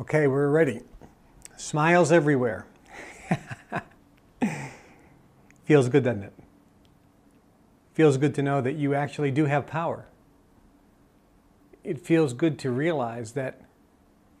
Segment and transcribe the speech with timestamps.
[0.00, 0.82] Okay, we're ready.
[1.56, 2.66] Smiles everywhere.
[5.64, 6.32] Feels good, doesn't it?
[7.94, 10.06] Feels good to know that you actually do have power.
[11.82, 13.60] It feels good to realize that,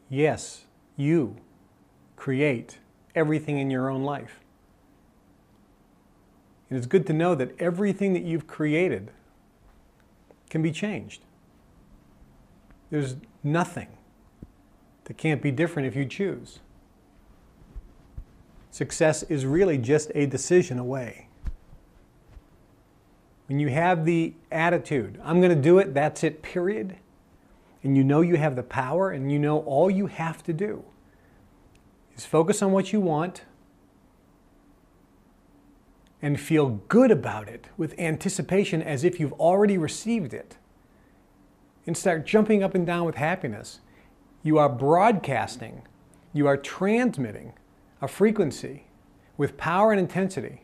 [0.08, 0.64] yes,
[0.96, 1.38] you
[2.14, 2.78] create
[3.16, 4.38] everything in your own life.
[6.70, 9.10] And It is good to know that everything that you've created
[10.50, 11.22] can be changed.
[12.90, 13.88] There's nothing
[15.08, 16.60] that can't be different if you choose.
[18.70, 21.28] Success is really just a decision away.
[23.46, 26.96] When you have the attitude, I'm going to do it, that's it, period,
[27.82, 30.84] and you know you have the power and you know all you have to do
[32.14, 33.42] is focus on what you want
[36.20, 40.56] and feel good about it with anticipation as if you've already received it
[41.86, 43.80] and start jumping up and down with happiness.
[44.42, 45.82] You are broadcasting,
[46.32, 47.52] you are transmitting
[48.00, 48.84] a frequency
[49.36, 50.62] with power and intensity.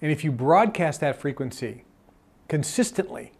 [0.00, 1.84] And if you broadcast that frequency
[2.48, 3.32] consistently,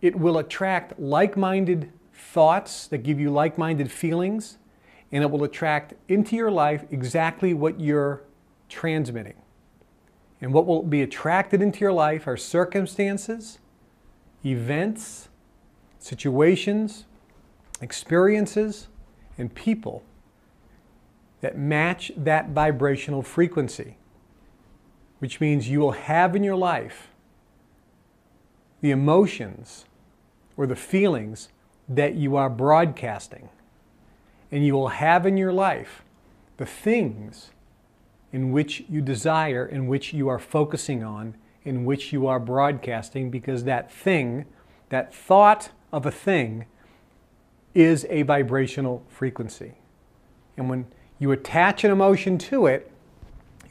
[0.00, 4.58] it will attract like minded thoughts that give you like minded feelings,
[5.12, 8.22] and it will attract into your life exactly what you're
[8.68, 9.36] transmitting.
[10.40, 13.58] And what will be attracted into your life are circumstances,
[14.44, 15.28] events,
[15.98, 17.04] situations,
[17.80, 18.88] experiences,
[19.38, 20.02] and people
[21.40, 23.96] that match that vibrational frequency,
[25.18, 27.08] which means you will have in your life
[28.80, 29.84] the emotions
[30.56, 31.48] or the feelings
[31.88, 33.48] that you are broadcasting.
[34.50, 36.02] And you will have in your life
[36.56, 37.50] the things
[38.32, 43.30] in which you desire, in which you are focusing on, in which you are broadcasting,
[43.30, 44.44] because that thing,
[44.88, 46.66] that thought of a thing,
[47.74, 49.72] is a vibrational frequency.
[50.58, 50.86] And when
[51.18, 52.92] you attach an emotion to it,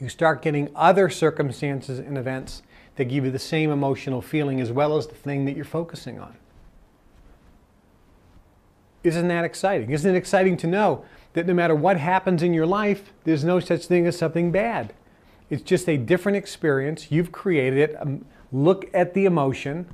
[0.00, 2.62] you start getting other circumstances and events
[2.96, 6.18] that give you the same emotional feeling as well as the thing that you're focusing
[6.18, 6.36] on.
[9.04, 9.90] Isn't that exciting?
[9.90, 11.04] Isn't it exciting to know
[11.34, 14.92] that no matter what happens in your life, there's no such thing as something bad?
[15.48, 17.12] It's just a different experience.
[17.12, 18.02] You've created it.
[18.02, 19.86] Um, look at the emotion.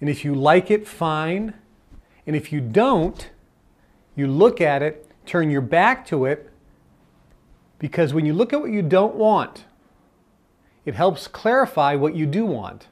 [0.00, 1.54] And if you like it, fine.
[2.26, 3.30] And if you don't,
[4.14, 6.50] you look at it, turn your back to it,
[7.78, 9.64] because when you look at what you don't want,
[10.84, 12.88] it helps clarify what you do want.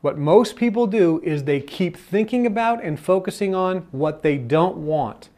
[0.00, 4.76] What most people do is they keep thinking about and focusing on what they don't
[4.76, 5.28] want.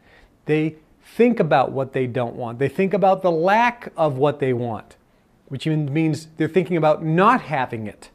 [0.45, 2.59] They think about what they don't want.
[2.59, 4.95] They think about the lack of what they want,
[5.47, 8.09] which means they're thinking about not having it.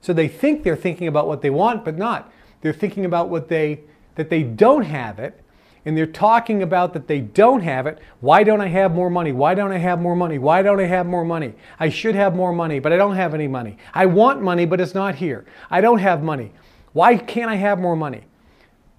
[0.00, 2.32] So they think they're thinking about what they want, but not.
[2.60, 3.80] They're thinking about what they
[4.14, 5.40] that they don't have it
[5.84, 7.98] and they're talking about that they don't have it.
[8.20, 9.32] Why don't I have more money?
[9.32, 10.36] Why don't I have more money?
[10.36, 11.54] Why don't I have more money?
[11.80, 13.78] I should have more money, but I don't have any money.
[13.94, 15.46] I want money, but it's not here.
[15.70, 16.52] I don't have money.
[16.92, 18.24] Why can't I have more money?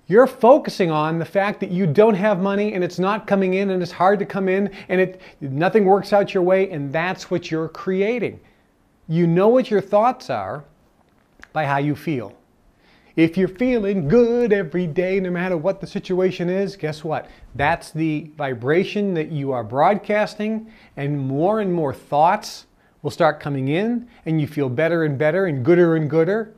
[0.08, 3.70] You're focusing on the fact that you don't have money and it's not coming in
[3.70, 7.30] and it's hard to come in and it nothing works out your way and that's
[7.30, 8.40] what you're creating.
[9.08, 10.64] You know what your thoughts are
[11.54, 12.36] by how you feel.
[13.16, 17.30] If you're feeling good every day, no matter what the situation is, guess what?
[17.56, 22.68] That's the vibration that you are broadcasting, and more and more thoughts
[23.02, 26.54] will start coming in, and you feel better and better and gooder and gooder.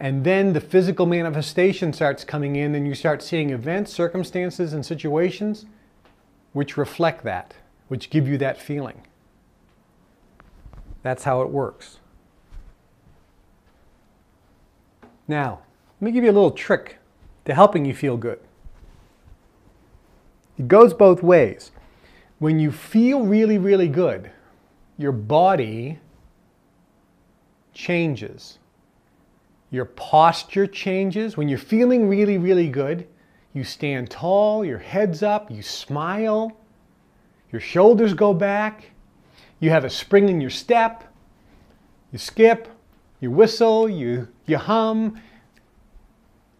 [0.00, 4.84] And then the physical manifestation starts coming in, and you start seeing events, circumstances, and
[4.84, 5.66] situations
[6.52, 7.54] which reflect that,
[7.88, 9.02] which give you that feeling.
[11.02, 11.98] That's how it works.
[15.28, 15.60] Now,
[16.00, 16.98] let me give you a little trick
[17.44, 18.40] to helping you feel good.
[20.58, 21.70] It goes both ways.
[22.38, 24.30] When you feel really, really good,
[24.98, 25.98] your body
[27.72, 28.58] changes.
[29.70, 31.36] Your posture changes.
[31.36, 33.06] When you're feeling really, really good,
[33.54, 36.56] you stand tall, your head's up, you smile,
[37.50, 38.90] your shoulders go back,
[39.60, 41.04] you have a spring in your step,
[42.10, 42.68] you skip,
[43.22, 45.18] you whistle, you, you hum,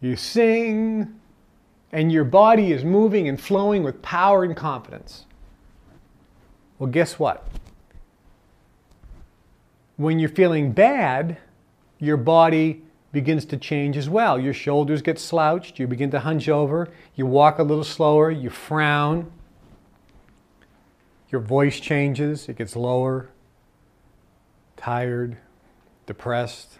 [0.00, 1.20] you sing,
[1.90, 5.26] and your body is moving and flowing with power and confidence.
[6.78, 7.44] Well, guess what?
[9.96, 11.36] When you're feeling bad,
[11.98, 14.38] your body begins to change as well.
[14.38, 18.50] Your shoulders get slouched, you begin to hunch over, you walk a little slower, you
[18.50, 19.32] frown.
[21.30, 23.30] Your voice changes, it gets lower,
[24.76, 25.38] tired,
[26.12, 26.78] depressed,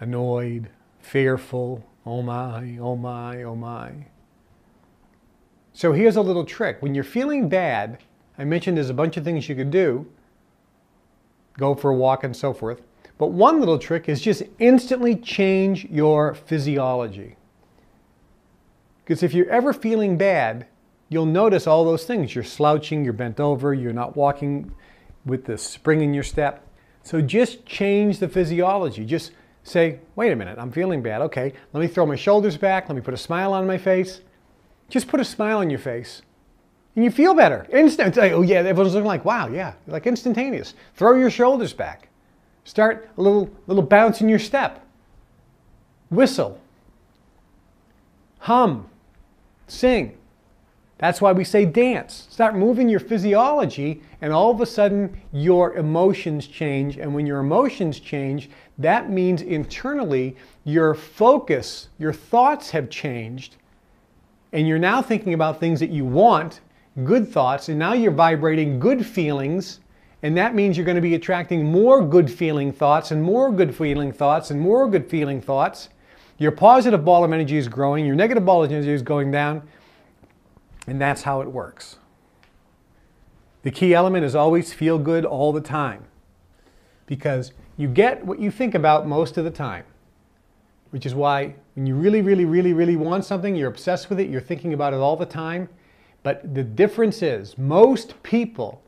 [0.00, 3.92] annoyed, fearful, Oh my, oh my, oh my.
[5.72, 6.78] So here's a little trick.
[6.80, 7.98] When you're feeling bad,
[8.38, 10.06] I mentioned there's a bunch of things you could do
[11.58, 12.80] go for a walk and so forth.
[13.18, 17.36] But one little trick is just instantly change your physiology.
[19.04, 20.66] Because if you're ever feeling bad,
[21.10, 22.34] you'll notice all those things.
[22.34, 24.72] You're slouching, you're bent over, you're not walking
[25.26, 26.66] with the spring in your step.
[27.02, 29.04] So just change the physiology.
[29.04, 29.32] Just
[29.62, 31.20] say, wait a minute, I'm feeling bad.
[31.22, 32.88] Okay, let me throw my shoulders back.
[32.88, 34.20] Let me put a smile on my face.
[34.88, 36.22] Just put a smile on your face.
[36.96, 37.66] And you feel better.
[37.72, 38.18] Instant.
[38.18, 40.74] Oh, yeah, everyone's looking like, wow, yeah, like instantaneous.
[40.96, 42.08] Throw your shoulders back.
[42.64, 44.84] Start a little, little bounce in your step.
[46.10, 46.60] Whistle.
[48.40, 48.88] Hum.
[49.68, 50.16] Sing.
[51.00, 52.26] That's why we say dance.
[52.28, 56.98] Start moving your physiology, and all of a sudden, your emotions change.
[56.98, 63.56] And when your emotions change, that means internally your focus, your thoughts have changed,
[64.52, 66.60] and you're now thinking about things that you want,
[67.02, 69.80] good thoughts, and now you're vibrating good feelings.
[70.22, 73.74] And that means you're going to be attracting more good feeling thoughts and more good
[73.74, 75.88] feeling thoughts and more good feeling thoughts.
[76.36, 79.66] Your positive ball of energy is growing, your negative ball of energy is going down,
[80.86, 81.96] and that's how it works.
[83.62, 86.04] The key element is always feel good all the time
[87.06, 89.84] because you get what you think about most of the time,
[90.90, 94.30] which is why when you really, really, really, really want something, you're obsessed with it,
[94.30, 95.68] you're thinking about it all the time.
[96.22, 98.82] But the difference is most people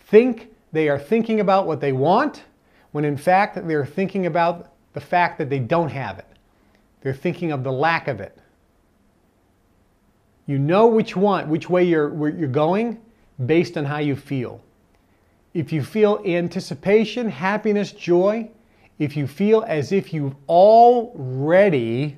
[0.00, 2.44] think they are thinking about what they want
[2.92, 6.26] when in fact they're thinking about the fact that they don't have it.
[7.00, 8.36] They're thinking of the lack of it.
[10.48, 12.98] You know which one, which way you're, you're going
[13.44, 14.62] based on how you feel.
[15.52, 18.48] If you feel anticipation, happiness, joy,
[18.98, 22.16] if you feel as if you've already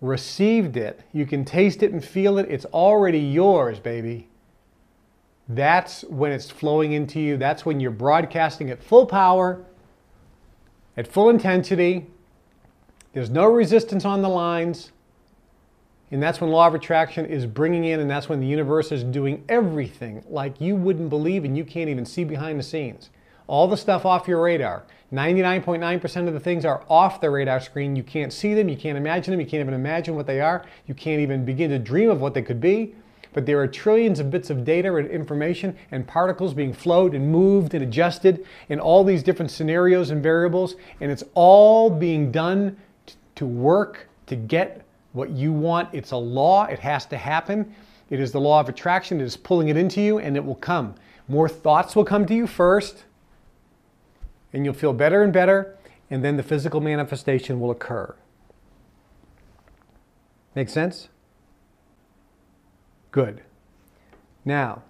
[0.00, 4.28] received it, you can taste it and feel it, it's already yours, baby.
[5.48, 7.36] That's when it's flowing into you.
[7.36, 9.64] That's when you're broadcasting at full power,
[10.96, 12.06] at full intensity.
[13.14, 14.92] There's no resistance on the lines.
[16.14, 19.02] And that's when law of attraction is bringing in, and that's when the universe is
[19.02, 23.10] doing everything like you wouldn't believe and you can't even see behind the scenes.
[23.48, 24.84] All the stuff off your radar.
[25.12, 27.96] 99.9% of the things are off the radar screen.
[27.96, 30.64] You can't see them, you can't imagine them, you can't even imagine what they are,
[30.86, 32.94] you can't even begin to dream of what they could be.
[33.32, 37.28] But there are trillions of bits of data and information and particles being flowed and
[37.32, 42.76] moved and adjusted in all these different scenarios and variables, and it's all being done
[43.34, 44.83] to work to get
[45.14, 45.88] what you want.
[45.92, 47.74] It's a law, it has to happen.
[48.10, 50.56] It is the law of attraction, it is pulling it into you, and it will
[50.56, 50.94] come.
[51.26, 53.04] More thoughts will come to you first,
[54.52, 55.76] and you'll feel better and better,
[56.10, 58.14] and then the physical manifestation will occur.
[60.54, 61.08] Make sense?
[63.10, 63.40] Good.
[64.44, 64.82] Now,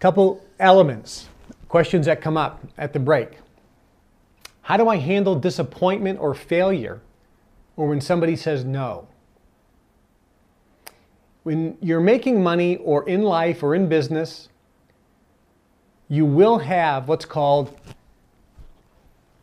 [0.00, 1.28] couple elements,
[1.68, 3.38] questions that come up at the break.
[4.62, 7.00] How do I handle disappointment or failure
[7.78, 9.06] or when somebody says no.
[11.44, 14.48] When you're making money or in life or in business,
[16.08, 17.80] you will have what's called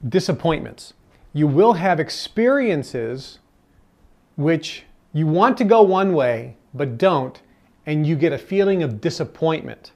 [0.10, 0.94] disappointments.
[1.32, 3.40] You will have experiences
[4.36, 4.84] which
[5.14, 7.42] you want to go one way but don't,
[7.86, 9.94] and you get a feeling of disappointment.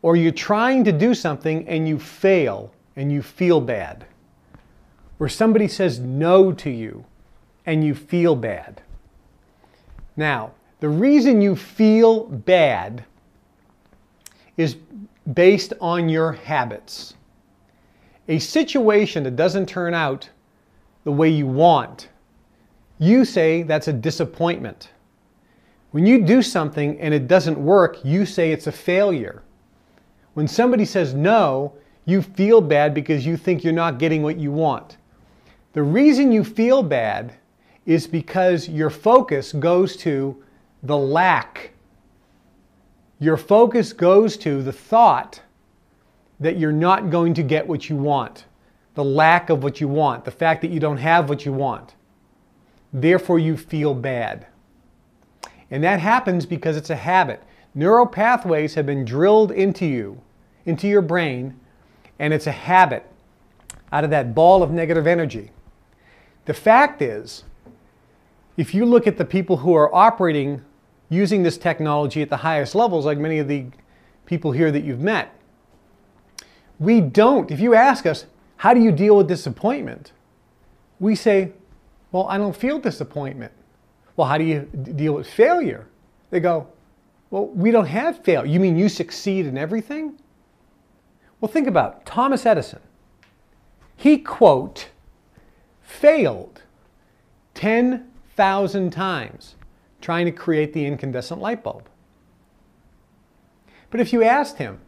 [0.00, 4.06] Or you're trying to do something and you fail and you feel bad.
[5.20, 7.04] Or somebody says no to you
[7.66, 8.82] and you feel bad.
[10.16, 13.04] Now, the reason you feel bad
[14.56, 14.76] is
[15.32, 17.14] based on your habits.
[18.28, 20.28] A situation that doesn't turn out
[21.04, 22.08] the way you want,
[22.98, 24.90] you say that's a disappointment.
[25.92, 29.42] When you do something and it doesn't work, you say it's a failure.
[30.34, 31.74] When somebody says no,
[32.06, 34.96] you feel bad because you think you're not getting what you want.
[35.74, 37.34] The reason you feel bad
[37.86, 40.42] is because your focus goes to
[40.82, 41.72] the lack.
[43.18, 45.40] Your focus goes to the thought
[46.40, 48.46] that you're not going to get what you want,
[48.94, 51.94] the lack of what you want, the fact that you don't have what you want.
[52.92, 54.46] Therefore, you feel bad.
[55.70, 57.42] And that happens because it's a habit.
[57.74, 60.20] Neural pathways have been drilled into you,
[60.66, 61.58] into your brain,
[62.18, 63.06] and it's a habit
[63.90, 65.50] out of that ball of negative energy.
[66.44, 67.44] The fact is,
[68.56, 70.62] if you look at the people who are operating
[71.08, 73.66] using this technology at the highest levels, like many of the
[74.26, 75.34] people here that you've met,
[76.78, 77.50] we don't.
[77.50, 80.12] If you ask us, how do you deal with disappointment?
[81.00, 81.52] We say,
[82.10, 83.52] Well, I don't feel disappointment.
[84.16, 85.86] Well, how do you deal with failure?
[86.30, 86.66] They go,
[87.30, 88.46] Well, we don't have failure.
[88.50, 90.18] You mean you succeed in everything?
[91.40, 92.06] Well, think about it.
[92.06, 92.80] Thomas Edison.
[93.96, 94.88] He, quote,
[95.82, 96.62] failed
[98.36, 99.56] 10,000 times
[100.00, 101.88] trying to create the incandescent light bulb.
[103.90, 104.80] But if you asked him,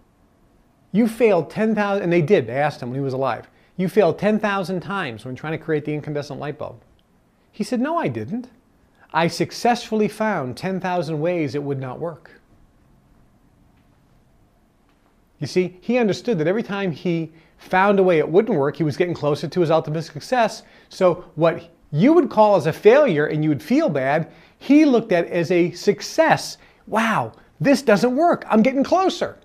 [0.92, 4.18] you failed 10,000, and they did, they asked him when he was alive, you failed
[4.18, 6.80] 10,000 times when trying to create the incandescent light bulb.
[7.52, 8.48] He said, No, I didn't.
[9.12, 12.40] I successfully found 10,000 ways it would not work.
[15.38, 18.84] You see, he understood that every time he found a way it wouldn't work, he
[18.84, 20.62] was getting closer to his ultimate success.
[20.88, 25.12] So, what you would call as a failure and you would feel bad, he looked
[25.12, 26.58] at as a success.
[26.88, 28.44] Wow, this doesn't work.
[28.50, 29.38] I'm getting closer.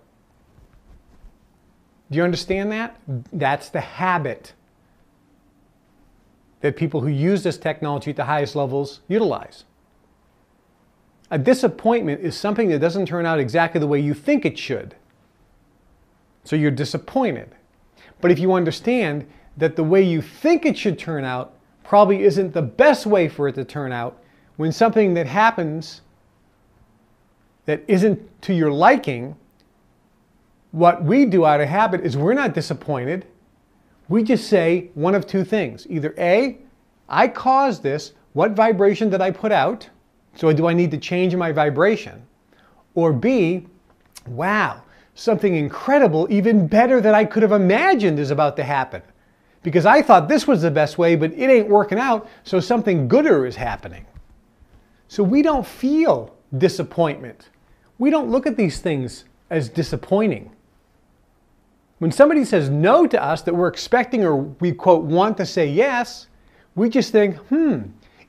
[2.09, 2.99] Do you understand that?
[3.31, 4.53] That's the habit
[6.61, 9.65] that people who use this technology at the highest levels utilize.
[11.29, 14.95] A disappointment is something that doesn't turn out exactly the way you think it should.
[16.43, 17.53] So you're disappointed.
[18.21, 19.27] But if you understand
[19.57, 21.53] that the way you think it should turn out
[21.89, 24.21] probably isn't the best way for it to turn out,
[24.57, 26.01] when something that happens
[27.65, 29.35] that isn't to your liking,
[30.69, 33.25] what we do out of habit is we're not disappointed.
[34.07, 35.87] We just say one of two things.
[35.89, 36.59] Either A,
[37.09, 38.13] I caused this.
[38.33, 39.89] What vibration did I put out?
[40.35, 42.21] So do I need to change my vibration?
[42.93, 43.65] Or B,
[44.27, 44.83] wow,
[45.15, 49.01] something incredible, even better than I could have imagined is about to happen.
[49.61, 53.07] Because I thought this was the best way, but it ain't working out, so something
[53.07, 54.05] gooder is happening.
[55.07, 57.49] So we don't feel disappointment.
[57.97, 60.51] We don't look at these things as disappointing.
[61.97, 65.67] When somebody says no to us that we're expecting or we quote want to say
[65.67, 66.27] yes,
[66.75, 67.79] we just think, hmm,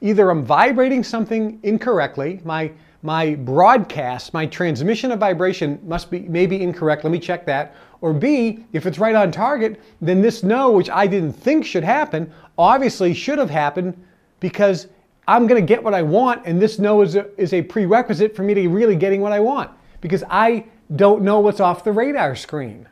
[0.00, 2.72] either I'm vibrating something incorrectly, my
[3.02, 7.02] my broadcast, my transmission of vibration must be maybe incorrect.
[7.02, 7.74] Let me check that.
[8.00, 11.84] Or B, if it's right on target, then this no, which I didn't think should
[11.84, 14.02] happen, obviously should have happened
[14.40, 14.88] because
[15.28, 18.34] I'm going to get what I want, and this no is a, is a prerequisite
[18.34, 20.64] for me to really getting what I want because I
[20.96, 22.88] don't know what's off the radar screen.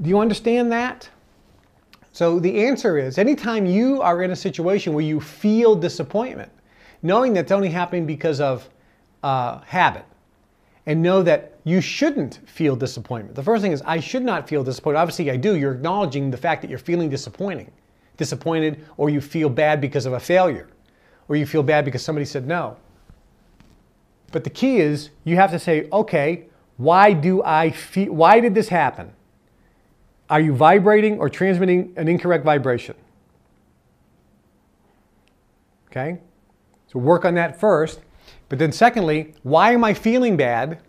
[0.00, 1.08] Do you understand that?
[2.12, 6.52] So the answer is anytime you are in a situation where you feel disappointment,
[7.02, 8.68] knowing that's only happening because of
[9.22, 10.04] uh, habit,
[10.86, 13.34] and know that you shouldn't feel disappointment.
[13.34, 14.98] The first thing is, I should not feel disappointed.
[14.98, 15.56] Obviously, I do.
[15.56, 17.70] You're acknowledging the fact that you're feeling disappointing,
[18.16, 20.68] disappointed, or you feel bad because of a failure,
[21.28, 22.76] or you feel bad because somebody said no.
[24.32, 28.12] But the key is, you have to say, okay, why do I feel?
[28.12, 29.12] Why did this happen?
[30.30, 32.94] Are you vibrating or transmitting an incorrect vibration?
[35.90, 36.18] Okay?
[36.86, 38.00] So work on that first.
[38.48, 40.80] But then, secondly, why am I feeling bad?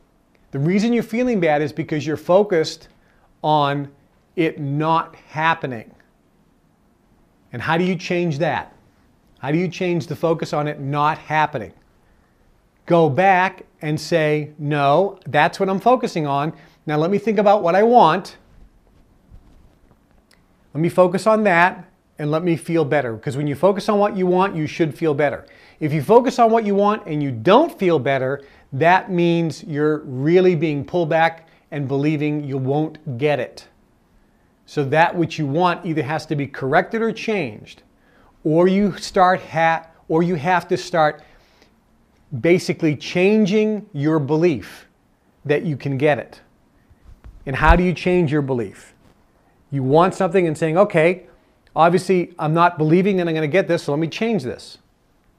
[0.52, 2.90] The reason you're feeling bad is because you're focused
[3.44, 3.90] on
[4.36, 5.92] it not happening.
[7.54, 8.74] And how do you change that?
[9.40, 11.74] How do you change the focus on it not happening?
[12.86, 16.54] Go back and say, no, that's what I'm focusing on.
[16.86, 18.38] Now let me think about what I want.
[20.74, 21.86] Let me focus on that
[22.20, 23.14] and let me feel better.
[23.14, 25.48] Because when you focus on what you want, you should feel better.
[25.80, 28.44] If you focus on what you want and you don't feel better,
[28.74, 33.68] that means you're really being pulled back and believing you won't get it.
[34.66, 37.84] So that which you want either has to be corrected or changed,
[38.44, 41.24] or you start ha- or you have to start
[42.40, 44.88] basically changing your belief
[45.44, 46.42] that you can get it.
[47.46, 48.94] And how do you change your belief?
[49.72, 51.26] You want something and saying, okay,
[51.76, 54.78] obviously I'm not believing that I'm going to get this, so let me change this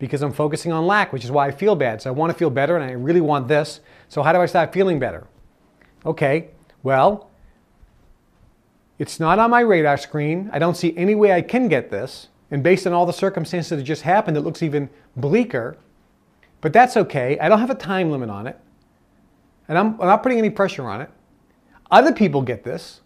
[0.03, 2.03] because I'm focusing on lack, which is why I feel bad.
[2.03, 3.79] So I want to feel better and I really want this.
[4.09, 5.29] So how do I start feeling better?
[6.05, 6.49] Okay,
[6.83, 7.31] well,
[8.99, 10.51] it's not on my radar screen.
[10.53, 12.27] I don't see any way I can get this.
[12.51, 15.77] And based on all the circumstances that just happened, it looks even bleaker.
[16.61, 17.39] But that's okay.
[17.39, 18.59] I don't have a time limit on it.
[19.69, 21.11] And I'm, I'm not putting any pressure on it.
[21.93, 23.03] Other people get this.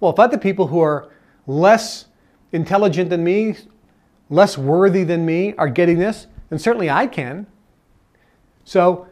[0.00, 1.12] Well, if other people who are
[1.46, 2.06] less
[2.50, 3.54] intelligent than me
[4.28, 7.46] less worthy than me are getting this, then certainly I can.
[8.64, 9.06] So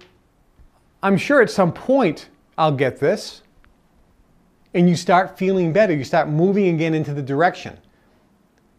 [1.03, 2.29] I'm sure at some point
[2.59, 3.43] I'll get this.
[4.73, 5.95] And you start feeling better.
[5.95, 7.79] You start moving again into the direction.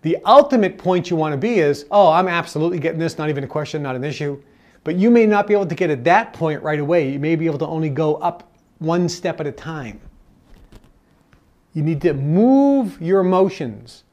[0.01, 3.43] The ultimate point you want to be is, oh, I'm absolutely getting this, not even
[3.43, 4.41] a question, not an issue.
[4.83, 7.11] But you may not be able to get at that point right away.
[7.11, 9.99] You may be able to only go up one step at a time.
[11.73, 14.04] You need to move your emotions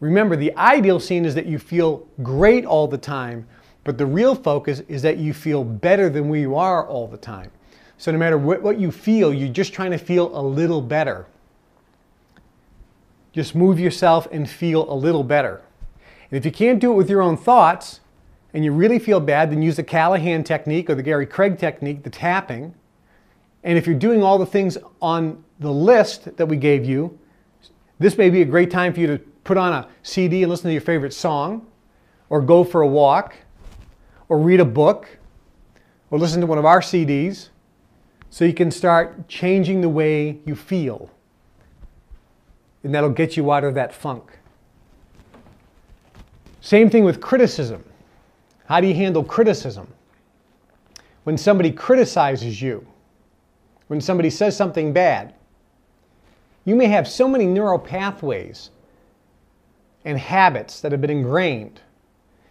[0.00, 3.46] Remember, the ideal scene is that you feel great all the time,
[3.84, 7.50] but the real focus is that you feel better than we are all the time.
[7.98, 11.26] So no matter what, what you feel, you're just trying to feel a little better.
[13.32, 15.62] Just move yourself and feel a little better.
[16.30, 18.00] And if you can't do it with your own thoughts,
[18.56, 22.02] and you really feel bad, then use the Callahan technique or the Gary Craig technique,
[22.02, 22.74] the tapping.
[23.62, 27.18] And if you're doing all the things on the list that we gave you,
[27.98, 30.66] this may be a great time for you to put on a CD and listen
[30.66, 31.66] to your favorite song,
[32.28, 33.36] or go for a walk,
[34.28, 35.08] or read a book,
[36.10, 37.48] or listen to one of our CDs,
[38.28, 41.10] so you can start changing the way you feel.
[42.82, 44.38] And that'll get you out of that funk.
[46.60, 47.84] Same thing with criticism.
[48.66, 49.86] How do you handle criticism?
[51.22, 52.84] When somebody criticizes you,
[53.86, 55.34] when somebody says something bad,
[56.64, 58.70] you may have so many neural pathways
[60.06, 61.80] and habits that have been ingrained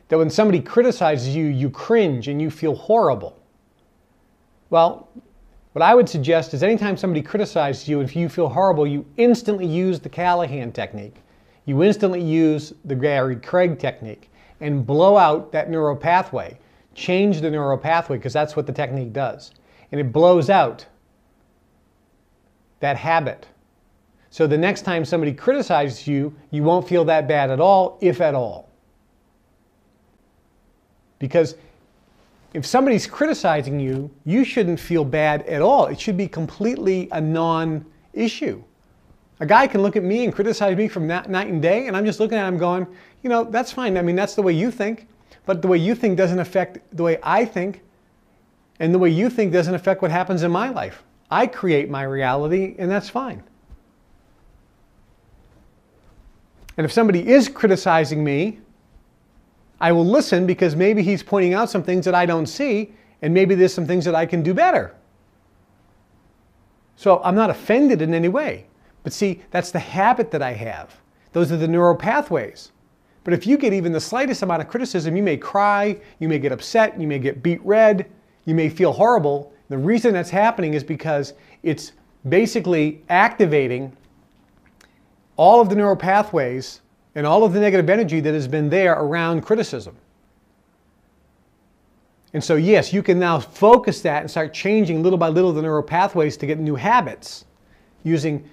[0.09, 3.41] that when somebody criticizes you, you cringe and you feel horrible.
[4.69, 5.09] Well,
[5.71, 9.65] what I would suggest is anytime somebody criticizes you, if you feel horrible, you instantly
[9.65, 11.15] use the Callahan technique.
[11.65, 16.59] You instantly use the Gary Craig technique and blow out that neural pathway.
[16.93, 19.51] Change the neural pathway because that's what the technique does.
[19.91, 20.85] And it blows out
[22.81, 23.47] that habit.
[24.35, 28.19] So the next time somebody criticizes you, you won't feel that bad at all, if
[28.19, 28.67] at all.
[31.19, 31.55] Because
[32.53, 35.85] if somebody's criticizing you, you shouldn't feel bad at all.
[35.85, 38.61] It should be completely a non issue.
[39.39, 42.05] A guy can look at me and criticize me from night and day, and I'm
[42.05, 42.85] just looking at him going,
[43.23, 43.97] you know, that's fine.
[43.97, 45.07] I mean, that's the way you think,
[45.45, 47.83] but the way you think doesn't affect the way I think,
[48.81, 51.05] and the way you think doesn't affect what happens in my life.
[51.31, 53.41] I create my reality, and that's fine.
[56.77, 58.60] And if somebody is criticizing me,
[59.79, 63.34] I will listen because maybe he's pointing out some things that I don't see, and
[63.34, 64.96] maybe there's some things that I can do better.
[66.96, 68.68] So I'm not offended in any way.
[69.03, 70.96] But see, that's the habit that I have.
[71.33, 72.72] Those are the neural pathways.
[73.24, 76.40] But if you get even the slightest amount of criticism, you may cry, you may
[76.40, 78.09] get upset, you may get beet red,
[78.46, 79.51] you may feel horrible.
[79.70, 81.33] The reason that's happening is because
[81.64, 81.92] it's
[82.29, 83.96] basically activating
[85.37, 86.81] all of the neural pathways
[87.15, 89.95] and all of the negative energy that has been there around criticism.
[92.33, 95.61] And so, yes, you can now focus that and start changing little by little the
[95.61, 97.45] neural pathways to get new habits
[98.03, 98.50] using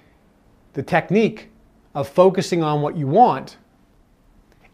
[0.71, 1.49] the technique
[1.93, 3.57] of focusing on what you want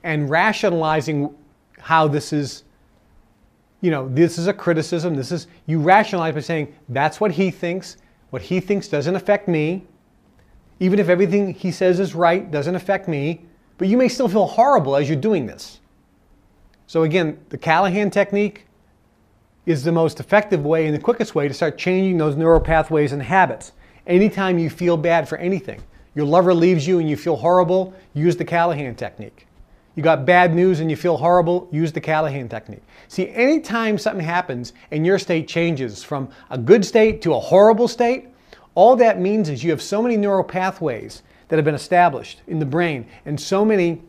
[0.04, 1.34] and rationalizing
[1.80, 2.63] how this is
[3.82, 5.15] you know this is a criticism.
[5.15, 7.98] This is you rationalize by saying that's what he thinks.
[8.30, 9.86] What he thinks doesn't affect me
[10.80, 13.46] even if everything he says is right doesn't affect me
[13.78, 15.80] but you may still feel horrible as you're doing this
[16.88, 18.65] so again the callahan technique
[19.65, 23.12] is the most effective way and the quickest way to start changing those neural pathways
[23.12, 23.74] and habits
[24.08, 25.82] anytime you feel bad for anything
[26.15, 29.48] your lover leaves you and you feel horrible, use the Callahan technique.
[29.96, 32.84] You got bad news and you feel horrible, use the Callahan technique.
[33.08, 37.88] See, anytime something happens and your state changes from a good state to a horrible
[37.88, 38.29] state,
[38.80, 42.60] all that means is you have so many neural pathways that have been established in
[42.60, 44.02] the brain and so many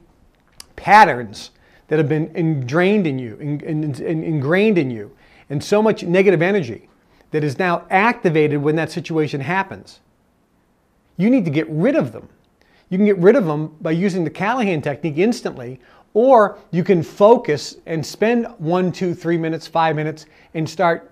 [0.76, 1.50] patterns
[1.88, 5.10] that have been ingrained in you, ingrained in you,
[5.48, 6.88] and so much negative energy
[7.32, 9.98] that is now activated when that situation happens.
[11.16, 12.28] You need to get rid of them.
[12.90, 15.80] You can get rid of them by using the Callahan technique instantly,
[16.14, 21.10] or you can focus and spend one, two, three minutes, five minutes, and start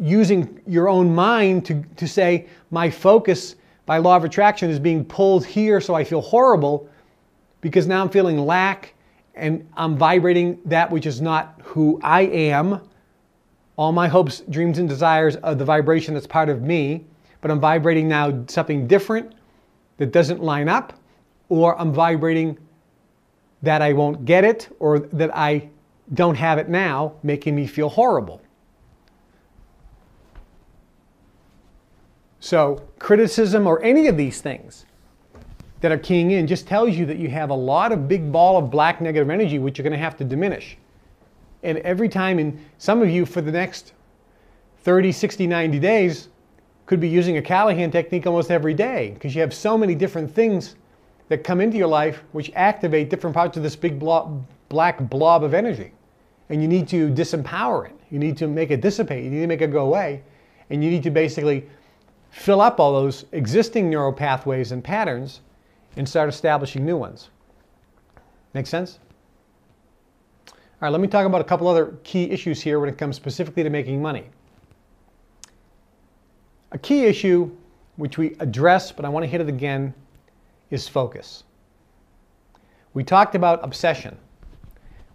[0.00, 3.56] using your own mind to, to say, my focus
[3.86, 6.88] by law of attraction is being pulled here, so I feel horrible
[7.60, 8.94] because now I'm feeling lack
[9.34, 12.80] and I'm vibrating that which is not who I am.
[13.76, 17.04] All my hopes, dreams, and desires are the vibration that's part of me,
[17.40, 19.32] but I'm vibrating now something different
[19.98, 20.92] that doesn't line up,
[21.48, 22.58] or I'm vibrating
[23.62, 25.68] that I won't get it or that I
[26.14, 28.40] don't have it now, making me feel horrible.
[32.40, 34.86] So, criticism or any of these things
[35.80, 38.56] that are keying in just tells you that you have a lot of big ball
[38.56, 40.76] of black negative energy, which you're going to have to diminish.
[41.62, 43.92] And every time, in some of you for the next
[44.82, 46.28] 30, 60, 90 days,
[46.86, 50.32] could be using a Callahan technique almost every day because you have so many different
[50.32, 50.76] things
[51.28, 55.44] that come into your life which activate different parts of this big blob, black blob
[55.44, 55.92] of energy.
[56.48, 57.96] And you need to disempower it.
[58.10, 59.22] You need to make it dissipate.
[59.24, 60.22] You need to make it go away.
[60.70, 61.66] And you need to basically
[62.30, 65.40] fill up all those existing neural pathways and patterns
[65.96, 67.30] and start establishing new ones.
[68.54, 68.98] Make sense?
[70.48, 73.16] All right, let me talk about a couple other key issues here when it comes
[73.16, 74.26] specifically to making money.
[76.70, 77.50] A key issue,
[77.96, 79.92] which we address, but I want to hit it again,
[80.70, 81.44] is focus.
[82.94, 84.16] We talked about obsession.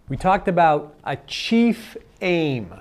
[0.08, 2.74] We talked about a chief aim.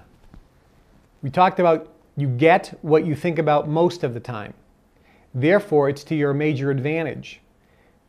[1.21, 4.53] We talked about you get what you think about most of the time.
[5.33, 7.41] Therefore, it's to your major advantage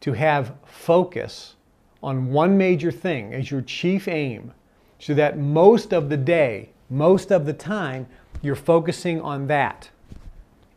[0.01, 1.57] to have focus
[2.03, 4.53] on one major thing as your chief aim
[4.99, 8.07] so that most of the day, most of the time,
[8.43, 9.89] you're focusing on that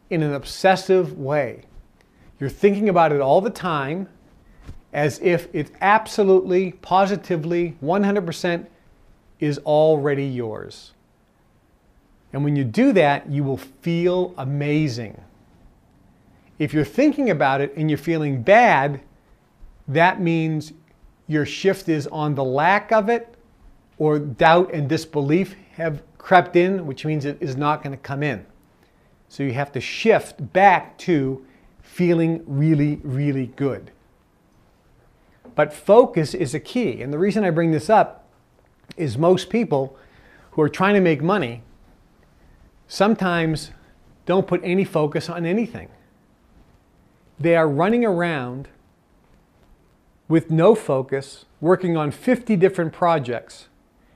[0.09, 1.63] in an obsessive way.
[2.39, 4.07] You're thinking about it all the time
[4.93, 8.65] as if it absolutely, positively, 100%
[9.39, 10.93] is already yours.
[12.33, 15.21] And when you do that, you will feel amazing.
[16.59, 19.01] If you're thinking about it and you're feeling bad,
[19.87, 20.73] that means
[21.27, 23.35] your shift is on the lack of it
[23.97, 28.23] or doubt and disbelief have crept in, which means it is not going to come
[28.23, 28.45] in.
[29.29, 31.45] So you have to shift back to
[31.81, 33.91] feeling really, really good.
[35.55, 37.01] But focus is a key.
[37.01, 38.27] And the reason I bring this up
[38.95, 39.97] is most people
[40.51, 41.61] who are trying to make money
[42.87, 43.71] sometimes
[44.25, 45.89] don't put any focus on anything.
[47.39, 48.67] They are running around
[50.27, 53.67] with no focus, working on 50 different projects.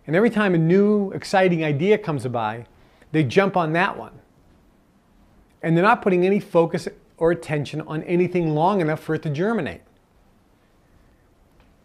[0.05, 2.65] And every time a new exciting idea comes by,
[3.11, 4.19] they jump on that one.
[5.61, 9.29] And they're not putting any focus or attention on anything long enough for it to
[9.29, 9.81] germinate.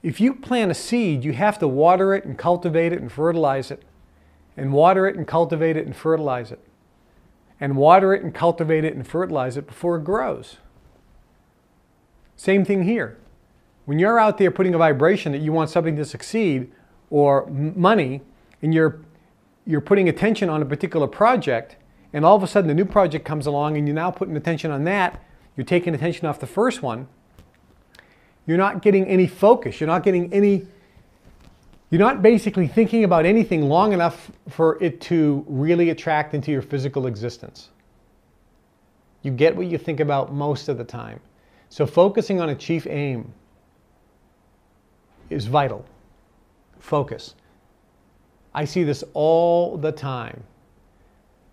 [0.03, 3.71] If you plant a seed, you have to water it and cultivate it and fertilize
[3.71, 3.83] it,
[4.57, 6.61] and water it and cultivate it and fertilize it,
[7.61, 10.59] and water it and cultivate it and fertilize it before it grows.
[12.37, 13.17] Same thing here.
[13.87, 16.71] When you're out there putting a vibration that you want something to succeed
[17.09, 18.21] or money,
[18.61, 19.01] and you're,
[19.65, 21.77] you're putting attention on a particular project,
[22.13, 24.71] and all of a sudden the new project comes along and you're now putting attention
[24.71, 25.23] on that,
[25.57, 27.09] you're taking attention off the first one,
[28.47, 29.81] you're not getting any focus.
[29.81, 30.67] You're not getting any,
[31.91, 36.63] you're not basically thinking about anything long enough for it to really attract into your
[36.63, 37.71] physical existence.
[39.23, 41.21] You get what you think about most of the time.
[41.69, 43.33] So focusing on a chief aim
[45.31, 45.85] is vital.
[46.79, 47.35] Focus.
[48.55, 50.43] I see this all the time.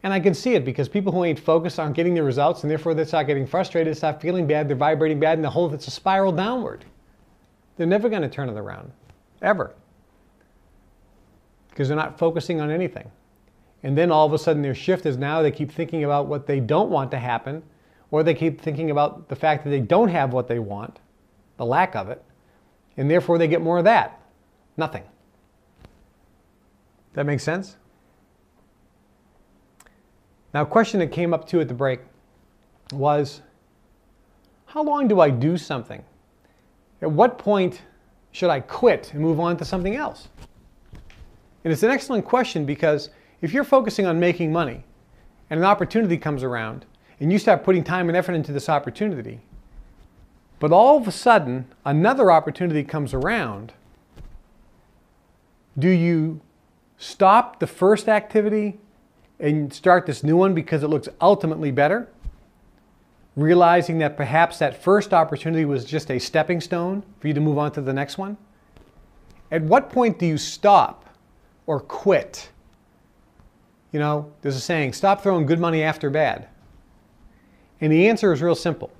[0.03, 2.71] And I can see it because people who ain't focused aren't getting the results and
[2.71, 5.87] therefore they start getting frustrated, start feeling bad, they're vibrating bad, and the whole it's
[5.87, 6.85] a spiral downward.
[7.77, 8.91] They're never going to turn it around.
[9.41, 9.73] Ever.
[11.73, 13.09] Because they're not focusing on anything.
[13.81, 16.45] And then all of a sudden their shift is now they keep thinking about what
[16.45, 17.63] they don't want to happen,
[18.11, 20.99] or they keep thinking about the fact that they don't have what they want,
[21.57, 22.23] the lack of it,
[22.95, 24.21] and therefore they get more of that.
[24.77, 25.03] Nothing.
[27.13, 27.75] That makes sense?
[30.53, 32.01] Now, a question that came up too at the break
[32.91, 33.41] was
[34.67, 36.03] how long do I do something?
[37.01, 37.81] At what point
[38.31, 40.29] should I quit and move on to something else?
[41.63, 43.09] And it's an excellent question because
[43.41, 44.83] if you're focusing on making money
[45.49, 46.85] and an opportunity comes around
[47.19, 49.41] and you start putting time and effort into this opportunity,
[50.59, 53.73] but all of a sudden another opportunity comes around,
[55.77, 56.41] do you
[56.97, 58.79] stop the first activity
[59.39, 62.07] and start this new one because it looks ultimately better,
[63.35, 67.57] realizing that perhaps that first opportunity was just a stepping stone for you to move
[67.57, 68.37] on to the next one?
[69.51, 71.03] At what point do you stop
[71.65, 72.49] or quit?
[73.91, 76.47] You know, there's a saying stop throwing good money after bad.
[77.79, 78.91] And the answer is real simple.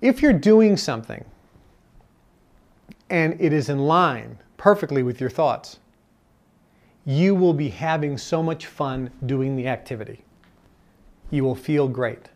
[0.00, 1.24] If you're doing something
[3.10, 5.78] and it is in line perfectly with your thoughts,
[7.04, 10.24] you will be having so much fun doing the activity.
[11.30, 12.30] You will feel great.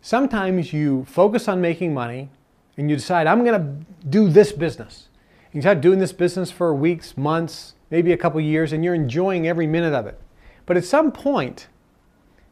[0.00, 2.28] Sometimes you focus on making money
[2.76, 5.08] and you decide, I'm going to do this business.
[5.56, 9.48] You start doing this business for weeks, months, maybe a couple years, and you're enjoying
[9.48, 10.20] every minute of it.
[10.66, 11.68] But at some point,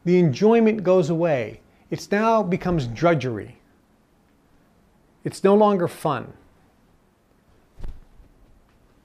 [0.05, 1.61] the enjoyment goes away.
[1.91, 3.57] It now becomes drudgery.
[5.23, 6.33] It's no longer fun.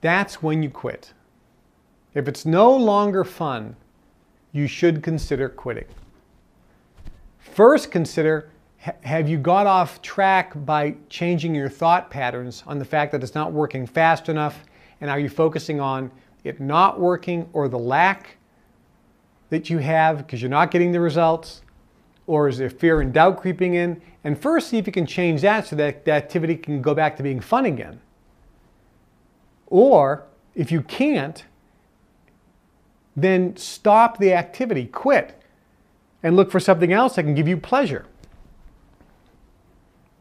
[0.00, 1.12] That's when you quit.
[2.14, 3.76] If it's no longer fun,
[4.50, 5.84] you should consider quitting.
[7.38, 8.48] First, consider
[8.80, 13.34] have you got off track by changing your thought patterns on the fact that it's
[13.34, 14.64] not working fast enough?
[15.02, 16.10] And are you focusing on
[16.44, 18.38] it not working or the lack
[19.50, 21.60] that you have because you're not getting the results?
[22.26, 24.00] Or is there fear and doubt creeping in?
[24.24, 27.16] And first, see if you can change that so that the activity can go back
[27.18, 28.00] to being fun again.
[29.66, 31.44] Or if you can't,
[33.14, 35.42] then stop the activity, quit,
[36.22, 38.06] and look for something else that can give you pleasure.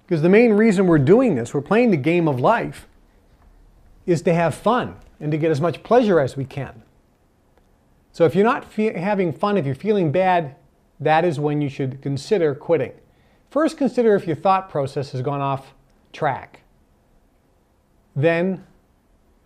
[0.09, 2.87] Because the main reason we're doing this, we're playing the game of life,
[4.07, 6.81] is to have fun and to get as much pleasure as we can.
[8.11, 10.55] So if you're not fe- having fun, if you're feeling bad,
[10.99, 12.93] that is when you should consider quitting.
[13.51, 15.75] First, consider if your thought process has gone off
[16.11, 16.61] track.
[18.15, 18.65] Then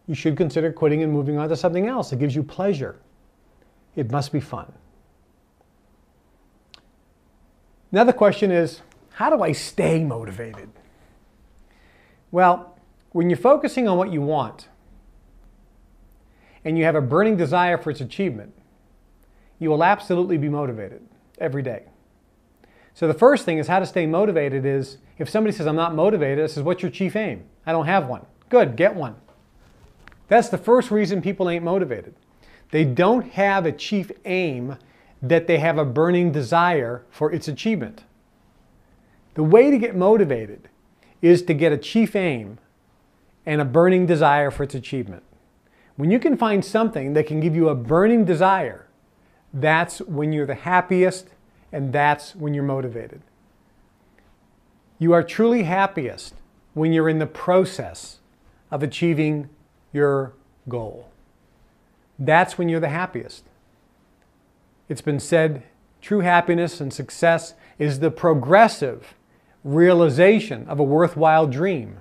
[0.08, 2.96] you should consider quitting and moving on to something else that gives you pleasure.
[3.98, 4.72] It must be fun.
[7.92, 8.82] Now the question is
[9.14, 10.70] how do I stay motivated?
[12.32, 12.78] Well,
[13.12, 14.68] when you're focusing on what you want
[16.66, 18.54] and you have a burning desire for its achievement,
[19.60, 21.02] you will absolutely be motivated
[21.38, 21.84] every day.
[22.96, 25.94] So the first thing is how to stay motivated is if somebody says, I'm not
[25.94, 27.44] motivated, I says, What's your chief aim?
[27.66, 28.26] I don't have one.
[28.50, 29.16] Good, get one.
[30.28, 32.16] That's the first reason people ain't motivated.
[32.72, 34.78] They don't have a chief aim
[35.22, 38.04] that they have a burning desire for its achievement.
[39.36, 40.70] The way to get motivated
[41.22, 42.60] is to get a chief aim
[43.46, 45.24] and a burning desire for its achievement.
[45.96, 48.88] When you can find something that can give you a burning desire,
[49.54, 51.30] that's when you're the happiest
[51.72, 53.22] and that's when you're motivated.
[55.00, 56.36] You are truly happiest
[56.74, 58.20] when you're in the process
[58.72, 59.50] of achieving
[59.92, 60.34] your
[60.68, 61.10] goal.
[62.18, 63.44] That's when you're the happiest.
[64.90, 65.64] It's been said
[66.02, 69.16] true happiness and success is the progressive
[69.64, 71.98] realization of a worthwhile dream.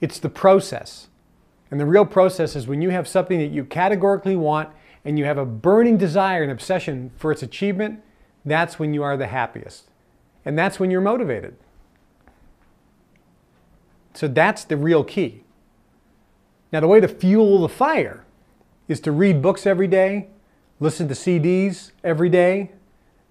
[0.00, 1.08] It's the process.
[1.70, 4.70] And the real process is when you have something that you categorically want
[5.04, 8.00] and you have a burning desire and obsession for its achievement,
[8.44, 9.90] that's when you are the happiest.
[10.44, 11.56] And that's when you're motivated.
[14.14, 15.42] So that's the real key.
[16.72, 18.24] Now, the way to fuel the fire
[18.88, 20.28] is to read books every day,
[20.80, 22.72] listen to CDs every day,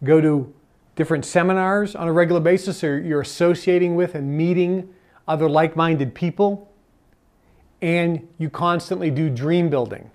[0.04, 0.54] go to
[0.96, 4.94] different seminars on a regular basis, or you're associating with and meeting
[5.28, 6.72] other like minded people,
[7.82, 10.10] and you constantly do dream building.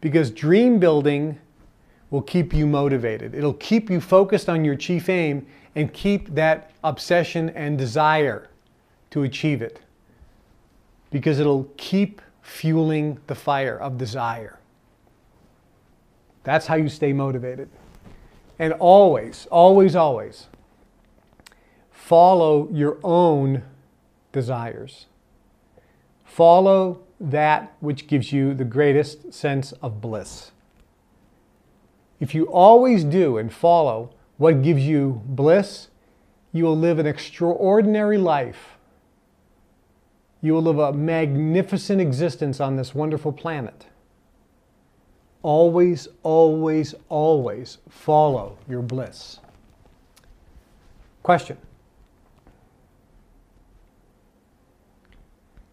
[0.00, 1.38] Because dream building
[2.10, 3.34] will keep you motivated.
[3.34, 8.48] It'll keep you focused on your chief aim and keep that obsession and desire
[9.10, 9.80] to achieve it.
[11.10, 14.58] Because it'll keep fueling the fire of desire.
[16.42, 17.68] That's how you stay motivated.
[18.60, 20.46] And always, always, always
[21.90, 23.62] follow your own
[24.32, 25.06] desires.
[26.24, 30.50] Follow that which gives you the greatest sense of bliss.
[32.18, 35.88] If you always do and follow what gives you bliss,
[36.52, 38.76] you will live an extraordinary life.
[40.42, 43.86] You will live a magnificent existence on this wonderful planet.
[45.42, 49.40] Always, always, always follow your bliss.
[51.22, 51.56] Question.